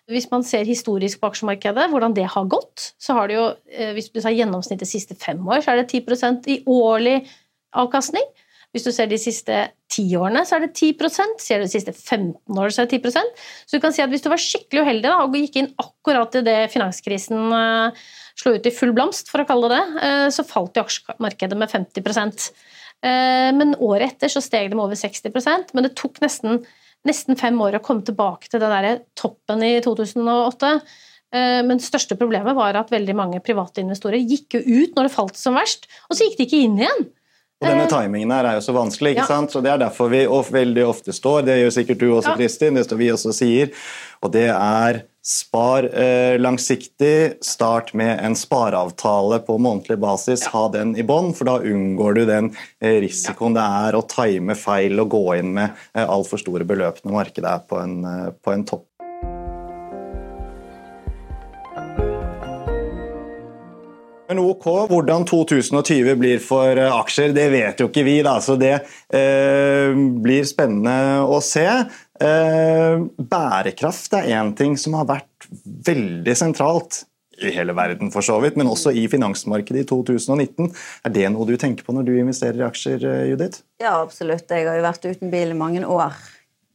Hvis 0.09 0.27
man 0.31 0.43
ser 0.45 0.67
historisk 0.67 1.21
på 1.21 1.29
aksjemarkedet, 1.29 1.87
hvordan 1.93 2.13
det 2.17 2.27
har 2.33 2.49
gått, 2.51 2.91
så 3.01 3.15
har 3.17 3.29
det 3.29 3.37
jo, 3.37 3.45
eh, 3.71 3.93
hvis 3.95 4.11
du 4.11 4.19
tar 4.19 4.35
gjennomsnittet 4.35 4.83
de 4.83 4.91
siste 4.91 5.17
fem 5.17 5.41
år, 5.47 5.63
så 5.63 5.73
er 5.73 5.81
det 5.81 5.89
10% 5.93 6.49
i 6.51 6.59
årlig 6.69 7.21
avkastning. 7.77 8.25
Hvis 8.75 8.85
du 8.85 8.91
ser 8.93 9.09
de 9.09 9.17
siste 9.21 9.63
ti 9.89 10.05
årene, 10.17 10.43
så 10.45 10.57
er 10.57 10.65
det 10.65 10.73
10 10.77 10.93
Ser 11.41 11.59
du 11.59 11.65
de 11.65 11.71
siste 11.71 11.93
15 11.93 12.33
årene, 12.53 12.73
så 12.73 12.83
er 12.83 12.89
det 12.89 12.99
10% 13.01 13.45
Så 13.65 13.77
du 13.77 13.83
kan 13.83 13.95
si 13.95 14.03
at 14.03 14.11
hvis 14.11 14.23
du 14.25 14.29
var 14.31 14.41
skikkelig 14.41 14.85
uheldig 14.85 15.07
da, 15.07 15.17
og 15.23 15.37
gikk 15.37 15.59
inn 15.61 15.71
akkurat 15.81 16.39
i 16.39 16.43
det 16.45 16.57
finanskrisen 16.73 17.53
uh, 17.53 18.03
slo 18.39 18.55
ut 18.55 18.69
i 18.69 18.73
full 18.73 18.93
blomst, 18.95 19.31
for 19.31 19.43
å 19.43 19.47
kalle 19.49 19.71
det 19.71 19.79
det, 19.79 20.05
uh, 20.05 20.27
så 20.33 20.45
falt 20.47 20.77
jo 20.77 20.85
aksjemarkedet 20.85 21.57
med 21.59 21.73
50 21.73 22.05
uh, 22.05 22.31
eh, 23.01 23.49
Men 23.57 23.75
året 23.79 24.13
etter 24.13 24.31
så 24.31 24.43
steg 24.45 24.69
det 24.69 24.77
med 24.77 24.85
over 24.85 24.99
60% 24.99 25.73
men 25.73 25.87
det 25.87 25.95
tok 25.97 26.21
nesten, 26.23 26.63
nesten 27.07 27.39
fem 27.39 27.57
år 27.61 27.79
å 27.79 27.83
komme 27.85 28.05
tilbake 28.05 28.51
til 28.51 28.61
den 28.61 28.73
der 28.75 29.05
toppen 29.17 29.63
i 29.65 29.77
2008. 29.83 30.79
Men 31.29 31.77
største 31.77 32.15
problemet 32.17 32.55
var 32.57 32.73
at 32.73 32.89
veldig 32.89 33.13
mange 33.13 33.39
private 33.45 33.83
investorer 33.83 34.17
gikk 34.17 34.55
jo 34.57 34.61
ut 34.65 34.95
når 34.97 35.05
det 35.05 35.13
falt 35.13 35.37
som 35.37 35.53
verst, 35.53 35.85
og 36.09 36.17
så 36.17 36.25
gikk 36.25 36.39
de 36.39 36.47
ikke 36.47 36.61
inn 36.65 36.79
igjen. 36.81 37.03
Og 37.59 37.67
denne 37.67 37.85
eh, 37.85 37.91
timingen 37.91 38.31
her 38.31 38.47
er 38.47 38.57
jo 38.59 38.63
så 38.63 38.75
vanskelig, 38.75 39.15
ikke 39.15 39.25
ja. 39.25 39.29
sant? 39.33 39.51
så 39.51 39.61
det 39.63 39.73
er 39.73 39.81
derfor 39.81 40.11
vi 40.13 40.23
veldig 40.25 40.85
ofte 40.87 41.15
står, 41.15 41.43
det 41.49 41.59
gjør 41.59 41.75
sikkert 41.75 42.01
du 42.01 42.09
også, 42.09 42.33
ja. 42.33 42.39
Kristin, 42.39 42.79
det 42.79 42.85
står 42.87 43.01
vi 43.01 43.09
også 43.11 43.35
sier, 43.35 43.73
og 44.23 44.31
det 44.35 44.47
er 44.53 45.03
spar 45.29 45.83
eh, 45.83 46.39
langsiktig, 46.39 47.43
start 47.43 47.91
med 47.93 48.19
en 48.23 48.35
spareavtale 48.35 49.41
på 49.45 49.57
månedlig 49.61 49.99
basis, 49.99 50.45
ja. 50.47 50.53
ha 50.55 50.63
den 50.73 50.95
i 50.97 51.03
bånn, 51.05 51.33
for 51.37 51.51
da 51.51 51.59
unngår 51.59 52.17
du 52.17 52.23
den 52.29 52.51
eh, 52.79 53.01
risikoen 53.03 53.57
det 53.57 53.65
er 53.83 53.97
å 53.99 54.05
time 54.09 54.55
feil 54.57 55.03
og 55.03 55.11
gå 55.13 55.25
inn 55.41 55.51
med 55.59 55.75
eh, 55.93 56.05
altfor 56.05 56.41
store 56.41 56.67
beløp 56.67 57.03
når 57.03 57.17
markedet 57.19 57.51
er 57.51 57.67
på 57.67 57.81
en, 57.81 57.99
eh, 58.07 58.29
på 58.39 58.55
en 58.55 58.65
topp. 58.71 58.88
Men 64.29 64.43
ok, 64.43 64.65
Hvordan 64.91 65.25
2020 65.25 66.15
blir 66.21 66.41
for 66.43 66.77
eh, 66.77 66.93
aksjer, 66.93 67.33
det 67.33 67.47
vet 67.49 67.81
jo 67.81 67.87
ikke 67.89 68.05
vi. 68.05 68.19
da, 68.25 68.35
så 68.45 68.53
Det 68.61 68.75
eh, 68.77 69.89
blir 70.21 70.45
spennende 70.45 71.23
å 71.25 71.39
se. 71.41 71.65
Eh, 71.65 73.05
bærekraft 73.17 74.13
er 74.19 74.29
én 74.37 74.53
ting 74.53 74.77
som 74.77 74.99
har 74.99 75.09
vært 75.09 75.49
veldig 75.87 76.35
sentralt 76.37 77.07
i 77.41 77.53
hele 77.55 77.73
verden, 77.73 78.11
for 78.13 78.21
så 78.25 78.37
vidt, 78.43 78.57
men 78.59 78.69
også 78.69 78.91
i 78.93 79.07
finansmarkedet 79.09 79.81
i 79.81 79.87
2019. 79.89 80.69
Er 81.07 81.13
det 81.15 81.29
noe 81.33 81.47
du 81.47 81.55
tenker 81.57 81.87
på 81.87 81.95
når 81.95 82.09
du 82.09 82.17
investerer 82.19 82.61
i 82.61 82.67
aksjer, 82.67 83.05
eh, 83.09 83.29
Judith? 83.31 83.63
Ja, 83.81 83.97
absolutt. 83.97 84.45
Jeg 84.45 84.69
har 84.69 84.77
jo 84.77 84.85
vært 84.85 85.09
uten 85.09 85.33
bil 85.33 85.55
i 85.55 85.57
mange 85.57 85.81
år 85.87 86.13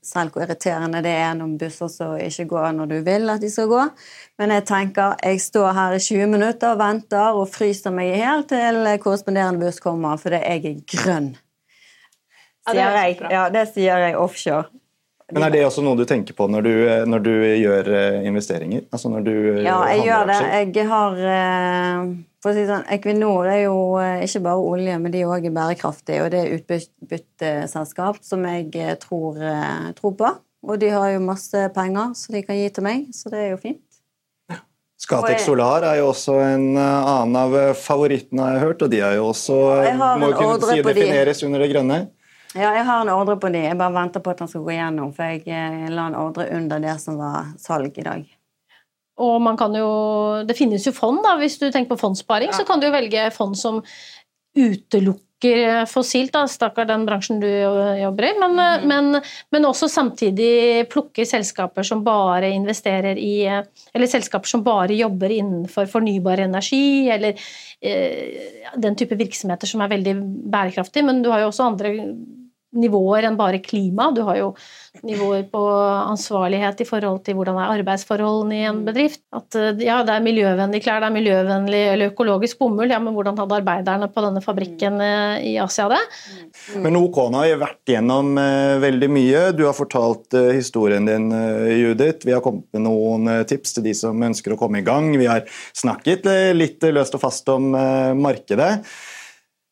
selv 0.04 0.34
hvor 0.34 0.44
irriterende 0.44 1.00
det 1.04 1.14
er 1.16 1.32
når 1.38 1.56
busser 1.60 1.90
som 1.92 2.14
ikke 2.20 2.46
går 2.50 2.74
når 2.76 2.90
du 2.92 2.96
vil 3.06 3.32
at 3.32 3.42
de 3.42 3.50
skal 3.52 3.70
gå. 3.70 3.82
Men 4.38 4.54
jeg 4.56 4.66
tenker, 4.68 5.16
jeg 5.24 5.40
står 5.40 5.72
her 5.76 5.96
i 5.96 6.02
20 6.02 6.30
minutter 6.36 6.74
og 6.74 6.80
venter 6.82 7.40
og 7.40 7.48
fryser 7.52 7.94
meg 7.94 8.14
helt 8.20 8.50
til 8.52 8.84
korresponderende 9.02 9.64
buss 9.64 9.82
kommer, 9.82 10.20
fordi 10.20 10.42
jeg 10.42 10.64
er 10.70 10.80
grønn. 10.94 11.34
Sier 12.64 12.96
jeg. 12.96 13.18
Ja, 13.28 13.48
det 13.52 13.68
sier 13.74 14.06
jeg 14.06 14.16
offshore. 14.16 14.70
Men 15.32 15.46
Er 15.46 15.52
det 15.54 15.64
også 15.64 15.82
noe 15.84 15.96
du 15.96 16.04
tenker 16.08 16.36
på 16.36 16.46
når 16.52 16.64
du, 16.64 16.72
når 17.08 17.22
du 17.24 17.32
gjør 17.32 17.88
eh, 17.96 18.26
investeringer? 18.28 18.84
Altså 18.92 19.08
når 19.08 19.24
du 19.24 19.32
ja, 19.64 19.78
jeg 19.88 20.04
gjør 20.04 20.28
det. 20.28 20.40
Jeg 20.76 20.88
har 20.90 21.22
eh, 21.32 22.10
for 22.44 22.52
å 22.52 22.56
si 22.56 22.66
sånn, 22.68 22.84
Equinor 22.92 23.48
er 23.48 23.62
jo 23.62 23.76
eh, 23.96 24.26
ikke 24.26 24.42
bare 24.44 24.66
olje, 24.68 24.98
men 25.00 25.14
de 25.14 25.22
er 25.24 25.30
òg 25.32 25.46
bærekraftige. 25.48 26.26
Og 26.26 26.28
det 26.34 26.42
er 26.42 26.52
utbytteselskap 26.58 28.20
som 28.20 28.44
jeg 28.44 28.98
tror, 29.00 29.40
tror, 29.96 30.16
på. 30.20 30.32
Og 30.68 30.80
de 30.80 30.90
har 30.92 31.14
jo 31.14 31.24
masse 31.24 31.64
penger 31.72 32.12
som 32.20 32.36
de 32.36 32.44
kan 32.44 32.58
gi 32.60 32.68
til 32.76 32.84
meg, 32.84 33.08
så 33.16 33.32
det 33.32 33.40
er 33.46 33.50
jo 33.54 33.62
fint. 33.64 33.80
Scatec 35.00 35.40
Solar 35.42 35.84
er 35.88 35.98
jo 35.98 36.10
også 36.12 36.36
en 36.40 36.78
annen 36.78 37.34
av 37.36 37.56
favorittene 37.76 38.44
jeg 38.46 38.60
har 38.60 38.68
hørt, 38.68 38.84
og 38.84 38.92
de 38.92 39.00
er 39.04 39.16
jo 39.18 39.26
også 39.32 39.56
må 40.20 40.30
kunne 40.36 40.70
si 40.70 40.84
defineres 40.84 41.42
under 41.48 41.64
det 41.64 41.72
grønne. 41.72 41.98
Ja, 42.54 42.70
jeg 42.70 42.84
har 42.86 43.02
en 43.02 43.10
ordre 43.10 43.34
på 43.42 43.50
de. 43.50 43.64
Jeg 43.66 43.78
bare 43.78 43.96
venter 43.96 44.22
på 44.22 44.30
at 44.30 44.44
han 44.44 44.50
skal 44.50 44.62
gå 44.62 44.76
igjennom, 44.76 45.10
for 45.16 45.26
jeg 45.26 45.42
eh, 45.50 45.88
la 45.90 46.06
en 46.06 46.18
ordre 46.18 46.46
under 46.54 46.82
det 46.82 46.94
som 47.02 47.18
var 47.18 47.50
salg 47.58 47.98
i 47.98 48.06
dag. 48.06 48.28
Og 49.22 49.36
man 49.42 49.58
kan 49.58 49.74
jo 49.78 49.90
Det 50.48 50.56
finnes 50.58 50.86
jo 50.86 50.94
fond, 50.94 51.22
da. 51.24 51.36
Hvis 51.40 51.58
du 51.60 51.68
tenker 51.70 51.94
på 51.94 52.00
fondssparing, 52.00 52.50
ja. 52.52 52.58
så 52.58 52.66
kan 52.66 52.80
du 52.80 52.88
jo 52.88 52.94
velge 52.94 53.30
fond 53.34 53.56
som 53.58 53.82
utelukker 54.54 55.20
fossilt, 55.90 56.32
da, 56.32 56.46
stakkar 56.48 56.86
den 56.88 57.02
bransjen 57.04 57.40
du 57.42 57.48
jobber 57.50 58.24
i, 58.24 58.30
men, 58.38 58.54
mm. 58.56 58.86
men, 58.88 59.18
men, 59.52 59.66
også 59.68 59.90
samtidig 59.92 60.86
plukker 60.88 61.26
selskaper 61.28 61.84
som 61.84 62.00
bare 62.06 62.48
investerer 62.54 63.18
i 63.20 63.34
Eller 63.44 64.08
selskaper 64.08 64.48
som 64.48 64.62
bare 64.64 64.96
jobber 64.96 65.34
innenfor 65.34 65.90
fornybar 65.90 66.46
energi, 66.46 67.10
eller 67.12 67.36
eh, 67.82 68.70
den 68.80 68.96
type 68.96 69.18
virksomheter 69.20 69.68
som 69.68 69.84
er 69.84 69.92
veldig 69.92 70.16
bærekraftig, 70.54 71.04
men 71.04 71.20
du 71.20 71.28
har 71.34 71.44
jo 71.44 71.50
også 71.52 71.68
andre 71.68 71.92
nivåer 72.74 73.28
enn 73.28 73.38
bare 73.38 73.62
klima. 73.62 74.10
Du 74.14 74.22
har 74.26 74.38
jo 74.38 74.50
nivåer 75.02 75.42
på 75.50 75.60
ansvarlighet 76.04 76.80
i 76.84 76.86
forhold 76.86 77.22
til 77.26 77.36
hvordan 77.38 77.56
er 77.58 77.72
arbeidsforholdene 77.80 78.56
i 78.56 78.66
en 78.68 78.82
bedrift. 78.86 79.22
At 79.34 79.56
eh, 79.58 79.82
ja, 79.84 80.00
det 80.06 80.14
er 80.14 80.24
miljøvennlige 80.24 80.84
klær, 80.86 81.00
det 81.02 81.08
er 81.08 81.16
miljøvennlig 81.16 81.82
eller 81.92 82.12
økologisk 82.12 82.60
bomull. 82.60 82.92
Ja, 82.92 83.00
men 83.02 83.16
hvordan 83.16 83.38
hadde 83.40 83.58
arbeiderne 83.58 84.10
på 84.12 84.24
denne 84.24 84.42
fabrikken 84.44 85.00
eh, 85.02 85.48
i 85.50 85.54
Asia 85.62 85.88
det? 85.90 86.00
Men 86.82 86.98
OK, 87.00 87.20
nå 87.32 87.42
har 87.42 87.50
vi 87.50 87.60
vært 87.64 87.94
gjennom 87.94 88.34
uh, 88.38 88.76
veldig 88.82 89.10
mye. 89.12 89.42
Du 89.56 89.64
har 89.66 89.76
fortalt 89.76 90.34
historien 90.54 91.06
din, 91.06 91.28
Judith. 91.74 92.26
Vi 92.26 92.34
har 92.34 92.42
kommet 92.44 92.66
med 92.74 92.84
noen 92.86 93.28
tips 93.48 93.76
til 93.76 93.86
de 93.86 93.94
som 93.96 94.22
ønsker 94.26 94.54
å 94.54 94.58
komme 94.60 94.80
i 94.80 94.86
gang. 94.86 95.10
Vi 95.18 95.28
har 95.28 95.44
snakket 95.76 96.26
litt 96.56 96.84
løst 96.94 97.16
og 97.16 97.22
fast 97.22 97.48
om 97.52 97.70
markedet. 98.18 98.70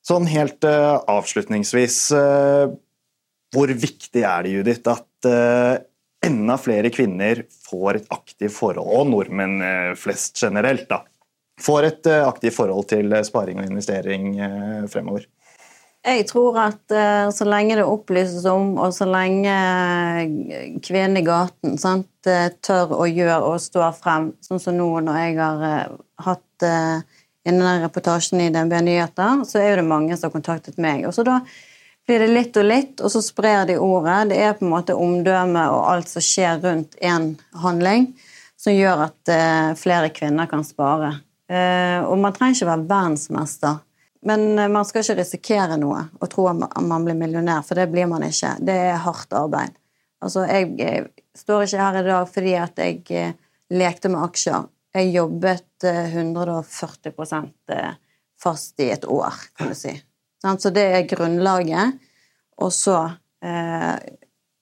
Sånn 0.07 0.27
helt 0.31 0.65
avslutningsvis 0.67 1.99
hvor 3.53 3.73
viktig 3.73 4.25
er 4.25 4.47
det, 4.47 4.55
Judith, 4.57 4.83
at 4.89 5.29
uh, 5.29 5.77
enda 6.25 6.57
flere 6.61 6.93
kvinner 6.95 7.45
får 7.69 8.01
et 8.01 8.11
aktivt 8.15 8.55
forhold, 8.57 8.89
og 8.89 9.11
nordmenn 9.13 9.61
uh, 9.61 9.93
flest 9.99 10.41
generelt, 10.41 10.89
da, 10.91 11.03
får 11.61 11.89
et 11.91 12.11
uh, 12.11 12.25
aktivt 12.31 12.57
forhold 12.57 12.89
til 12.95 13.13
sparing 13.29 13.61
og 13.61 13.69
investering 13.69 14.35
fremover? 14.93 15.29
Jeg 16.03 16.25
tror 16.27 16.57
at 16.59 16.93
så 17.31 17.45
lenge 17.47 17.77
det 17.79 17.85
opplyses 17.87 18.43
om, 18.51 18.73
og 18.83 18.91
så 18.91 19.07
lenge 19.07 19.53
kvinnen 20.83 21.21
i 21.21 21.23
gaten 21.23 21.77
sant, 21.79 22.09
tør 22.27 22.97
å 22.97 23.07
gjøre 23.07 23.37
og 23.53 23.61
stå 23.63 23.87
frem, 23.95 24.33
sånn 24.43 24.59
som 24.65 24.75
nå 24.75 24.89
når 25.07 25.21
jeg 25.21 25.37
har 25.39 25.93
hatt 26.27 26.67
innen 27.47 27.85
reportasjen 27.85 28.43
i 28.43 28.49
DNB 28.51 28.75
Nyheter, 28.83 29.45
så 29.47 29.63
er 29.63 29.79
det 29.79 29.87
mange 29.87 30.19
som 30.19 30.27
har 30.27 30.35
kontaktet 30.35 30.83
meg. 30.83 31.07
Og 31.07 31.15
så 31.15 31.23
da 31.29 31.39
blir 32.13 32.27
det 32.27 32.35
litt 32.35 32.57
og 32.61 32.67
litt, 32.69 33.01
og 33.01 33.09
så 33.09 33.23
sprer 33.25 33.63
de 33.71 33.79
ordet. 33.81 34.29
Det 34.29 34.37
er 34.45 34.53
på 34.59 34.67
en 34.67 34.73
måte 34.75 34.93
omdømmet 34.99 35.73
og 35.73 35.87
alt 35.89 36.11
som 36.11 36.21
skjer 36.25 36.59
rundt 36.61 36.99
én 37.01 37.31
handling, 37.63 38.11
som 38.61 38.75
gjør 38.75 39.07
at 39.07 39.33
uh, 39.33 39.73
flere 39.81 40.11
kvinner 40.13 40.51
kan 40.51 40.61
spare. 40.67 41.15
Uh, 41.49 42.05
og 42.05 42.21
man 42.21 42.37
trenger 42.37 42.59
ikke 42.59 42.69
være 42.69 42.85
verdensmester, 42.91 43.81
men 44.29 44.45
uh, 44.61 44.69
man 44.69 44.85
skal 44.85 45.01
ikke 45.07 45.23
risikere 45.23 45.81
noe 45.81 46.05
og 46.21 46.29
tro 46.35 46.51
at 46.53 46.77
man 46.85 47.09
blir 47.09 47.17
millionær, 47.17 47.65
for 47.65 47.81
det 47.81 47.89
blir 47.95 48.11
man 48.13 48.29
ikke. 48.29 48.59
Det 48.61 48.77
er 48.91 49.01
hardt 49.07 49.33
arbeid. 49.41 49.73
Altså, 50.21 50.45
jeg 50.53 51.09
står 51.33 51.65
ikke 51.65 51.83
her 51.87 52.01
i 52.03 52.07
dag 52.13 52.31
fordi 52.37 52.55
at 52.61 52.77
jeg 52.85 53.35
lekte 53.73 54.13
med 54.13 54.29
aksjer. 54.29 54.69
Jeg 54.93 55.15
jobbet 55.17 55.89
140% 55.89 57.77
fast 58.43 58.81
i 58.85 58.93
et 58.93 59.09
år, 59.09 59.33
kan 59.57 59.73
du 59.73 59.79
si. 59.81 59.97
Så 60.43 60.71
det 60.75 60.83
er 60.83 61.09
grunnlaget. 61.11 61.99
Og 62.63 62.73
så 62.75 62.99
eh, 63.45 63.95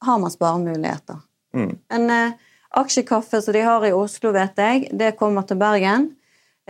har 0.01 0.19
man 0.19 0.31
sparemuligheter. 0.31 1.21
Mm. 1.55 1.79
En 1.93 2.11
eh, 2.11 2.33
aksjekaffe 2.71 3.43
som 3.43 3.53
de 3.53 3.61
har 3.61 3.87
i 3.87 3.93
Oslo, 3.93 4.33
vet 4.33 4.59
jeg, 4.59 4.89
det 4.93 5.17
kommer 5.19 5.47
til 5.49 5.59
Bergen. 5.61 6.11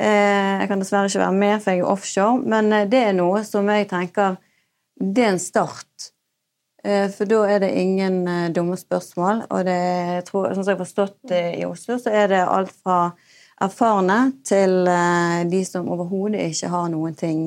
Eh, 0.01 0.63
jeg 0.63 0.71
kan 0.71 0.81
dessverre 0.81 1.11
ikke 1.11 1.25
være 1.25 1.41
med, 1.43 1.59
for 1.61 1.75
jeg 1.75 1.83
er 1.83 1.91
offshore, 1.93 2.39
men 2.55 2.73
eh, 2.73 2.87
det 2.89 3.03
er 3.11 3.19
noe 3.19 3.45
som 3.45 3.69
jeg 3.69 3.91
tenker 3.91 4.39
Det 5.01 5.25
er 5.25 5.35
en 5.35 5.41
start. 5.41 6.11
Eh, 6.85 7.07
for 7.13 7.29
da 7.29 7.43
er 7.49 7.61
det 7.65 7.71
ingen 7.77 8.27
eh, 8.29 8.51
dumme 8.53 8.77
spørsmål. 8.77 9.47
Og 9.51 9.65
det, 9.65 9.77
jeg 10.17 10.25
tror, 10.29 10.51
sånn 10.55 10.65
som 10.65 10.73
jeg 10.73 10.79
har 10.79 10.85
forstått 10.85 11.19
det 11.29 11.45
i 11.61 11.65
Oslo, 11.69 11.99
så 12.01 12.13
er 12.13 12.33
det 12.33 12.43
alt 12.45 12.75
fra 12.83 13.01
erfarne 13.61 14.19
til 14.45 14.89
de 15.53 15.59
som 15.69 15.89
overhodet 15.93 16.47
ikke 16.49 16.71
har 16.73 16.87
noen 16.89 17.13
ting 17.13 17.43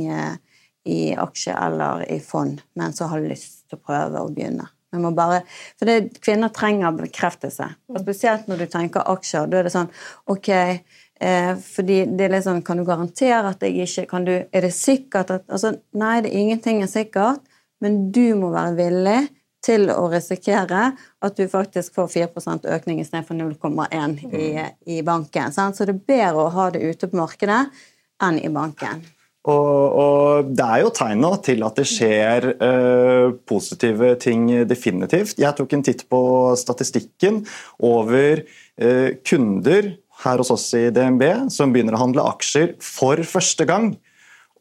i 0.89 1.13
aksje 1.15 1.53
eller 1.55 2.05
i 2.11 2.19
fond, 2.19 2.61
men 2.75 2.93
som 2.93 3.11
har 3.11 3.23
lyst 3.23 3.63
til 3.69 3.79
å 3.79 3.85
prøve 3.85 4.23
å 4.23 4.31
begynne. 4.31 4.67
Bare, 4.93 5.41
for 5.79 5.89
det, 5.89 6.19
Kvinner 6.21 6.51
trenger 6.53 6.93
bekreftelse. 6.93 7.65
Og 7.89 8.01
Spesielt 8.03 8.49
når 8.49 8.61
du 8.61 8.65
tenker 8.69 9.07
aksjer. 9.09 9.47
Da 9.49 9.57
er 9.59 9.65
det 9.65 9.73
sånn 9.73 9.89
Ok, 10.29 10.49
eh, 10.53 11.53
fordi 11.57 12.03
det 12.13 12.27
er 12.27 12.35
litt 12.35 12.45
sånn 12.45 12.61
Kan 12.61 12.77
du 12.77 12.85
garantere 12.85 13.55
at 13.55 13.65
jeg 13.65 13.87
ikke 13.87 14.05
kan 14.11 14.27
du, 14.27 14.35
Er 14.45 14.67
det 14.67 14.69
sikkert 14.77 15.33
at 15.33 15.47
altså, 15.49 15.73
Nei, 15.97 16.19
det 16.21 16.29
er 16.29 16.43
ingenting 16.43 16.83
er 16.83 16.91
sikkert, 16.91 17.41
men 17.81 18.11
du 18.13 18.35
må 18.37 18.51
være 18.53 18.77
villig 18.77 19.17
til 19.63 19.87
å 19.89 20.09
risikere 20.11 20.91
at 21.23 21.39
du 21.39 21.47
faktisk 21.47 21.95
får 21.95 22.09
4% 22.11 22.67
økning 22.75 22.99
istedenfor 22.99 23.37
0,1 23.39 24.17
i, 24.35 24.47
i 24.91 25.01
banken. 25.07 25.55
Sant? 25.55 25.79
Så 25.79 25.87
det 25.87 25.95
er 25.95 26.07
bedre 26.13 26.45
å 26.45 26.53
ha 26.53 26.69
det 26.75 26.83
ute 26.83 27.07
på 27.07 27.19
markedet 27.19 27.61
enn 28.23 28.39
i 28.43 28.51
banken. 28.51 29.03
Og, 29.43 29.95
og, 29.99 30.51
det 30.55 30.63
er 30.63 30.81
jo 30.85 30.91
tegn 30.95 31.25
til 31.43 31.65
at 31.67 31.79
det 31.79 31.87
skjer 31.89 32.45
eh, 32.53 33.33
positive 33.49 34.13
ting 34.23 34.47
definitivt. 34.69 35.35
Jeg 35.41 35.57
tok 35.57 35.75
en 35.75 35.83
titt 35.83 36.05
på 36.11 36.21
statistikken 36.59 37.41
over 37.83 38.39
eh, 38.39 39.19
kunder 39.27 39.91
her 40.23 40.39
hos 40.39 40.53
oss 40.53 40.69
i 40.79 40.87
DNB 40.95 41.51
som 41.51 41.73
begynner 41.75 41.97
å 41.97 42.05
handle 42.05 42.27
aksjer 42.31 42.77
for 42.79 43.19
første 43.27 43.67
gang. 43.67 43.91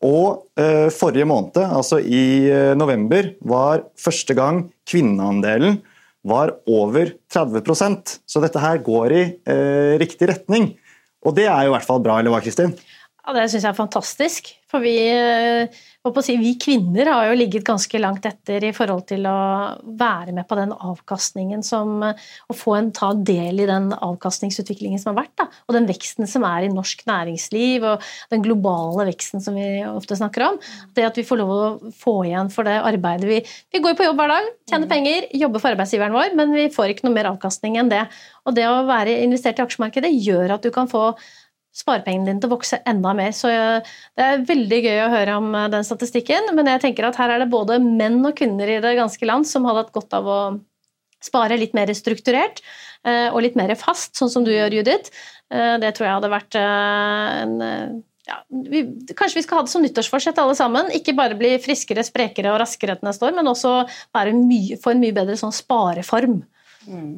Og 0.02 0.48
eh, 0.58 0.90
forrige 0.90 1.28
måned, 1.30 1.62
altså 1.62 2.00
i 2.02 2.50
november, 2.74 3.36
var 3.38 3.84
første 3.94 4.34
gang 4.34 4.64
kvinneandelen 4.90 5.78
var 6.26 6.56
over 6.70 7.16
30% 7.34 8.18
Så 8.30 8.42
dette 8.42 8.60
her 8.62 8.78
går 8.82 9.14
i 9.14 9.22
riktig 9.98 10.28
retning. 10.30 10.68
Og 11.26 11.34
det 11.34 11.48
er 11.50 11.66
jo 11.66 11.72
i 11.72 11.74
hvert 11.74 11.86
fall 11.86 12.02
bra, 12.02 12.18
eller 12.18 12.34
hva, 12.34 12.38
Kristin? 12.42 12.74
Ja, 13.22 13.32
Det 13.36 13.50
syns 13.52 13.62
jeg 13.62 13.70
er 13.70 13.78
fantastisk. 13.78 14.48
For 14.72 14.80
vi, 14.80 14.94
si, 16.24 16.34
vi, 16.40 16.54
kvinner 16.56 17.10
har 17.12 17.26
jo 17.28 17.36
ligget 17.36 17.64
ganske 17.66 17.98
langt 18.00 18.24
etter 18.24 18.64
i 18.64 18.70
forhold 18.72 19.04
til 19.10 19.26
å 19.28 19.34
være 20.00 20.32
med 20.32 20.46
på 20.48 20.56
den 20.56 20.72
avkastningen 20.72 21.60
som 21.66 22.00
Å 22.02 22.56
få 22.56 22.78
en 22.78 22.88
ta 22.96 23.10
del 23.12 23.60
i 23.60 23.68
den 23.68 23.90
avkastningsutviklingen 23.92 25.02
som 25.02 25.12
har 25.12 25.26
vært. 25.26 25.34
Da. 25.42 25.46
Og 25.68 25.76
den 25.76 25.86
veksten 25.90 26.26
som 26.30 26.46
er 26.48 26.64
i 26.64 26.72
norsk 26.72 27.04
næringsliv, 27.08 27.84
og 27.84 28.08
den 28.32 28.46
globale 28.46 29.06
veksten 29.10 29.44
som 29.44 29.60
vi 29.60 29.68
ofte 29.86 30.16
snakker 30.18 30.46
om. 30.48 30.58
Det 30.96 31.04
at 31.06 31.20
vi 31.20 31.26
får 31.28 31.42
lov 31.42 31.52
å 31.52 31.92
få 32.00 32.16
igjen 32.30 32.50
for 32.52 32.66
det 32.66 32.78
arbeidet 32.80 33.28
vi 33.28 33.42
Vi 33.76 33.82
går 33.84 33.94
på 33.98 34.08
jobb 34.08 34.18
hver 34.18 34.32
dag, 34.32 34.50
tjener 34.72 34.88
penger, 34.88 35.28
jobber 35.36 35.62
for 35.62 35.76
arbeidsgiveren 35.76 36.16
vår, 36.16 36.34
men 36.38 36.56
vi 36.56 36.66
får 36.72 36.94
ikke 36.94 37.06
noe 37.06 37.18
mer 37.20 37.30
avkastning 37.30 37.76
enn 37.80 37.92
det. 37.92 38.06
Og 38.48 38.56
det 38.56 38.66
å 38.66 38.82
være 38.88 39.20
investert 39.22 39.60
i 39.60 39.66
aksjemarkedet 39.66 40.10
gjør 40.16 40.56
at 40.56 40.64
du 40.64 40.72
kan 40.74 40.88
få 40.90 41.12
sparepengene 41.72 42.28
dine 42.28 42.42
til 42.42 42.50
å 42.50 42.54
vokse 42.56 42.78
enda 42.88 43.14
mer. 43.16 43.32
Så 43.36 43.50
det 43.50 44.26
er 44.26 44.44
veldig 44.48 44.80
gøy 44.84 45.00
å 45.06 45.10
høre 45.12 45.38
om 45.40 45.48
eh, 45.56 45.70
den 45.72 45.86
statistikken. 45.88 46.52
Men 46.56 46.70
jeg 46.74 46.84
tenker 46.84 47.08
at 47.08 47.18
her 47.20 47.32
er 47.32 47.42
det 47.42 47.52
både 47.52 47.80
menn 47.82 48.20
og 48.28 48.36
kvinner 48.38 48.70
i 48.70 48.80
det 48.84 48.94
ganske 48.98 49.28
land 49.28 49.48
som 49.48 49.66
hadde 49.68 49.86
hatt 49.86 49.96
godt 49.96 50.16
av 50.18 50.28
å 50.28 50.40
spare 51.22 51.58
litt 51.58 51.74
mer 51.78 51.90
strukturert 51.94 52.60
eh, 53.06 53.28
og 53.30 53.42
litt 53.44 53.58
mer 53.58 53.72
fast, 53.78 54.16
sånn 54.18 54.32
som 54.32 54.46
du 54.46 54.52
gjør, 54.52 54.80
Judith. 54.80 55.12
Eh, 55.52 55.76
det 55.82 55.94
tror 55.96 56.08
jeg 56.08 56.18
hadde 56.18 56.32
vært 56.32 56.58
en 56.60 58.02
ja, 58.22 58.36
vi, 58.70 58.84
kanskje 59.18 59.40
vi 59.40 59.42
skal 59.42 59.58
ha 59.58 59.64
det 59.66 59.72
som 59.72 59.82
nyttårsforsett 59.82 60.38
alle 60.38 60.54
sammen. 60.58 60.92
Ikke 60.94 61.14
bare 61.18 61.38
bli 61.38 61.56
friskere, 61.62 62.04
sprekere 62.06 62.52
og 62.52 62.60
raskere 62.62 62.94
til 62.98 63.08
neste 63.08 63.26
år, 63.26 63.34
men 63.34 63.50
også 63.50 63.80
mye, 64.38 64.78
få 64.82 64.92
en 64.92 65.02
mye 65.02 65.16
bedre 65.16 65.38
sånn 65.40 65.54
spareform. 65.56 66.42
Mm. 66.86 67.16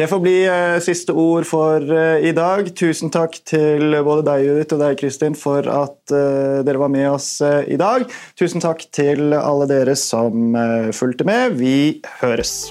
Det 0.00 0.06
får 0.08 0.20
bli 0.24 0.36
uh, 0.48 0.78
siste 0.80 1.12
ord 1.12 1.44
for 1.44 1.84
uh, 1.84 2.16
i 2.24 2.30
dag. 2.32 2.70
Tusen 2.72 3.12
takk 3.12 3.34
til 3.44 3.92
både 4.00 4.24
deg 4.30 4.46
Judith 4.46 4.72
og 4.72 4.80
deg 4.80 4.96
Kristin 4.96 5.36
for 5.36 5.68
at 5.68 6.14
uh, 6.14 6.62
dere 6.64 6.80
var 6.80 6.88
med 6.88 7.10
oss 7.10 7.28
i 7.44 7.76
dag. 7.76 8.06
Tusen 8.40 8.64
takk 8.64 8.86
til 8.96 9.36
alle 9.36 9.68
dere 9.68 9.98
som 10.00 10.56
fulgte 10.96 11.28
med. 11.28 11.60
Vi 11.60 12.00
høres. 12.22 12.70